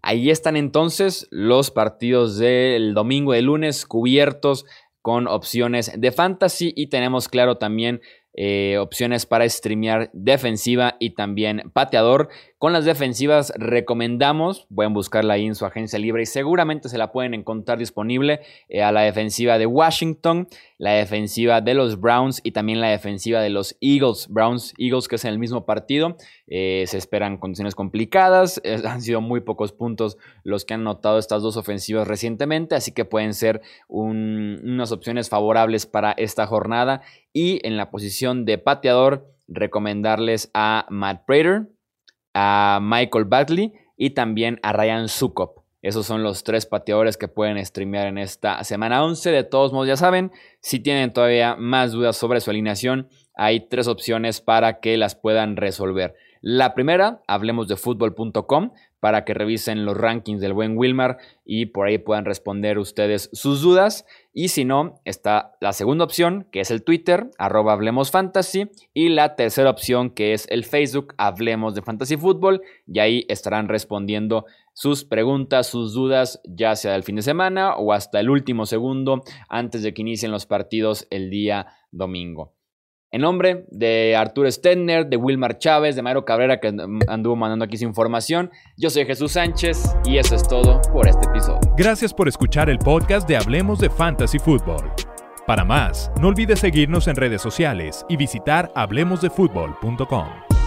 Ahí 0.00 0.30
están 0.30 0.56
entonces 0.56 1.28
los 1.30 1.70
partidos 1.70 2.38
del 2.38 2.94
domingo 2.94 3.34
y 3.34 3.36
de 3.36 3.42
lunes 3.42 3.84
cubiertos 3.84 4.64
con 5.02 5.26
opciones 5.26 5.92
de 5.94 6.10
fantasy 6.12 6.72
y 6.74 6.86
tenemos 6.86 7.28
claro 7.28 7.58
también 7.58 8.00
eh, 8.34 8.78
opciones 8.78 9.26
para 9.26 9.48
streamear 9.48 10.10
defensiva 10.12 10.96
y 10.98 11.10
también 11.10 11.70
pateador. 11.72 12.28
Con 12.62 12.72
las 12.72 12.84
defensivas 12.84 13.52
recomendamos, 13.56 14.68
pueden 14.72 14.94
buscarla 14.94 15.34
ahí 15.34 15.46
en 15.46 15.56
su 15.56 15.66
agencia 15.66 15.98
libre 15.98 16.22
y 16.22 16.26
seguramente 16.26 16.88
se 16.88 16.96
la 16.96 17.10
pueden 17.10 17.34
encontrar 17.34 17.76
disponible 17.76 18.42
eh, 18.68 18.84
a 18.84 18.92
la 18.92 19.00
defensiva 19.00 19.58
de 19.58 19.66
Washington, 19.66 20.46
la 20.78 20.92
defensiva 20.92 21.60
de 21.60 21.74
los 21.74 22.00
Browns 22.00 22.40
y 22.44 22.52
también 22.52 22.80
la 22.80 22.90
defensiva 22.90 23.40
de 23.40 23.50
los 23.50 23.76
Eagles. 23.80 24.28
Browns, 24.28 24.74
Eagles 24.78 25.08
que 25.08 25.16
es 25.16 25.24
en 25.24 25.32
el 25.32 25.40
mismo 25.40 25.66
partido, 25.66 26.16
eh, 26.46 26.84
se 26.86 26.98
esperan 26.98 27.36
condiciones 27.36 27.74
complicadas, 27.74 28.62
han 28.86 29.02
sido 29.02 29.20
muy 29.20 29.40
pocos 29.40 29.72
puntos 29.72 30.16
los 30.44 30.64
que 30.64 30.74
han 30.74 30.84
notado 30.84 31.18
estas 31.18 31.42
dos 31.42 31.56
ofensivas 31.56 32.06
recientemente, 32.06 32.76
así 32.76 32.92
que 32.92 33.04
pueden 33.04 33.34
ser 33.34 33.60
unas 33.88 34.92
opciones 34.92 35.28
favorables 35.28 35.86
para 35.86 36.12
esta 36.12 36.46
jornada 36.46 37.02
y 37.32 37.58
en 37.66 37.76
la 37.76 37.90
posición 37.90 38.44
de 38.44 38.58
pateador 38.58 39.26
recomendarles 39.48 40.48
a 40.54 40.86
Matt 40.90 41.26
Prater 41.26 41.66
a 42.34 42.78
Michael 42.82 43.24
Batley 43.24 43.72
y 43.96 44.10
también 44.10 44.58
a 44.62 44.72
Ryan 44.72 45.08
Sukop. 45.08 45.62
Esos 45.82 46.06
son 46.06 46.22
los 46.22 46.44
tres 46.44 46.64
pateadores 46.64 47.16
que 47.16 47.26
pueden 47.26 47.64
streamear 47.64 48.06
en 48.06 48.16
esta 48.16 48.62
semana 48.62 49.04
11. 49.04 49.32
De 49.32 49.42
todos 49.42 49.72
modos, 49.72 49.88
ya 49.88 49.96
saben, 49.96 50.30
si 50.60 50.78
tienen 50.78 51.12
todavía 51.12 51.56
más 51.56 51.90
dudas 51.90 52.16
sobre 52.16 52.40
su 52.40 52.50
alineación, 52.50 53.08
hay 53.34 53.68
tres 53.68 53.88
opciones 53.88 54.40
para 54.40 54.78
que 54.78 54.96
las 54.96 55.16
puedan 55.16 55.56
resolver. 55.56 56.14
La 56.40 56.74
primera, 56.74 57.22
hablemos 57.26 57.66
de 57.66 57.76
fútbol.com 57.76 58.70
para 59.02 59.24
que 59.24 59.34
revisen 59.34 59.84
los 59.84 59.96
rankings 59.96 60.40
del 60.40 60.52
buen 60.52 60.78
Wilmar 60.78 61.18
y 61.44 61.66
por 61.66 61.88
ahí 61.88 61.98
puedan 61.98 62.24
responder 62.24 62.78
ustedes 62.78 63.30
sus 63.32 63.60
dudas. 63.60 64.06
Y 64.32 64.50
si 64.50 64.64
no, 64.64 65.00
está 65.04 65.56
la 65.60 65.72
segunda 65.72 66.04
opción, 66.04 66.46
que 66.52 66.60
es 66.60 66.70
el 66.70 66.84
Twitter, 66.84 67.28
arroba 67.36 67.76
Fantasy, 68.04 68.70
y 68.94 69.08
la 69.08 69.34
tercera 69.34 69.70
opción, 69.70 70.10
que 70.10 70.34
es 70.34 70.46
el 70.50 70.62
Facebook, 70.64 71.14
Hablemos 71.18 71.74
de 71.74 71.82
Fantasy 71.82 72.16
Fútbol, 72.16 72.62
y 72.86 73.00
ahí 73.00 73.26
estarán 73.28 73.68
respondiendo 73.68 74.44
sus 74.72 75.04
preguntas, 75.04 75.66
sus 75.66 75.94
dudas, 75.94 76.40
ya 76.44 76.76
sea 76.76 76.92
del 76.92 77.02
fin 77.02 77.16
de 77.16 77.22
semana 77.22 77.74
o 77.74 77.92
hasta 77.92 78.20
el 78.20 78.30
último 78.30 78.66
segundo 78.66 79.24
antes 79.48 79.82
de 79.82 79.92
que 79.94 80.02
inicien 80.02 80.30
los 80.30 80.46
partidos 80.46 81.08
el 81.10 81.28
día 81.28 81.66
domingo. 81.90 82.54
En 83.12 83.20
nombre 83.20 83.66
de 83.70 84.16
Arturo 84.16 84.50
Stedner, 84.50 85.06
de 85.06 85.18
Wilmar 85.18 85.58
Chávez, 85.58 85.94
de 85.94 86.00
Mario 86.00 86.24
Cabrera, 86.24 86.60
que 86.60 86.74
anduvo 87.08 87.36
mandando 87.36 87.66
aquí 87.66 87.76
su 87.76 87.84
información, 87.84 88.50
yo 88.78 88.88
soy 88.88 89.04
Jesús 89.04 89.32
Sánchez 89.32 89.94
y 90.06 90.16
eso 90.16 90.34
es 90.34 90.42
todo 90.48 90.80
por 90.94 91.06
este 91.06 91.28
episodio. 91.28 91.60
Gracias 91.76 92.14
por 92.14 92.26
escuchar 92.26 92.70
el 92.70 92.78
podcast 92.78 93.28
de 93.28 93.36
Hablemos 93.36 93.78
de 93.80 93.90
Fantasy 93.90 94.38
Football. 94.38 94.90
Para 95.46 95.62
más, 95.62 96.10
no 96.22 96.28
olvides 96.28 96.60
seguirnos 96.60 97.06
en 97.06 97.16
redes 97.16 97.42
sociales 97.42 98.06
y 98.08 98.16
visitar 98.16 98.72
hablemosdefutbol.com. 98.74 100.61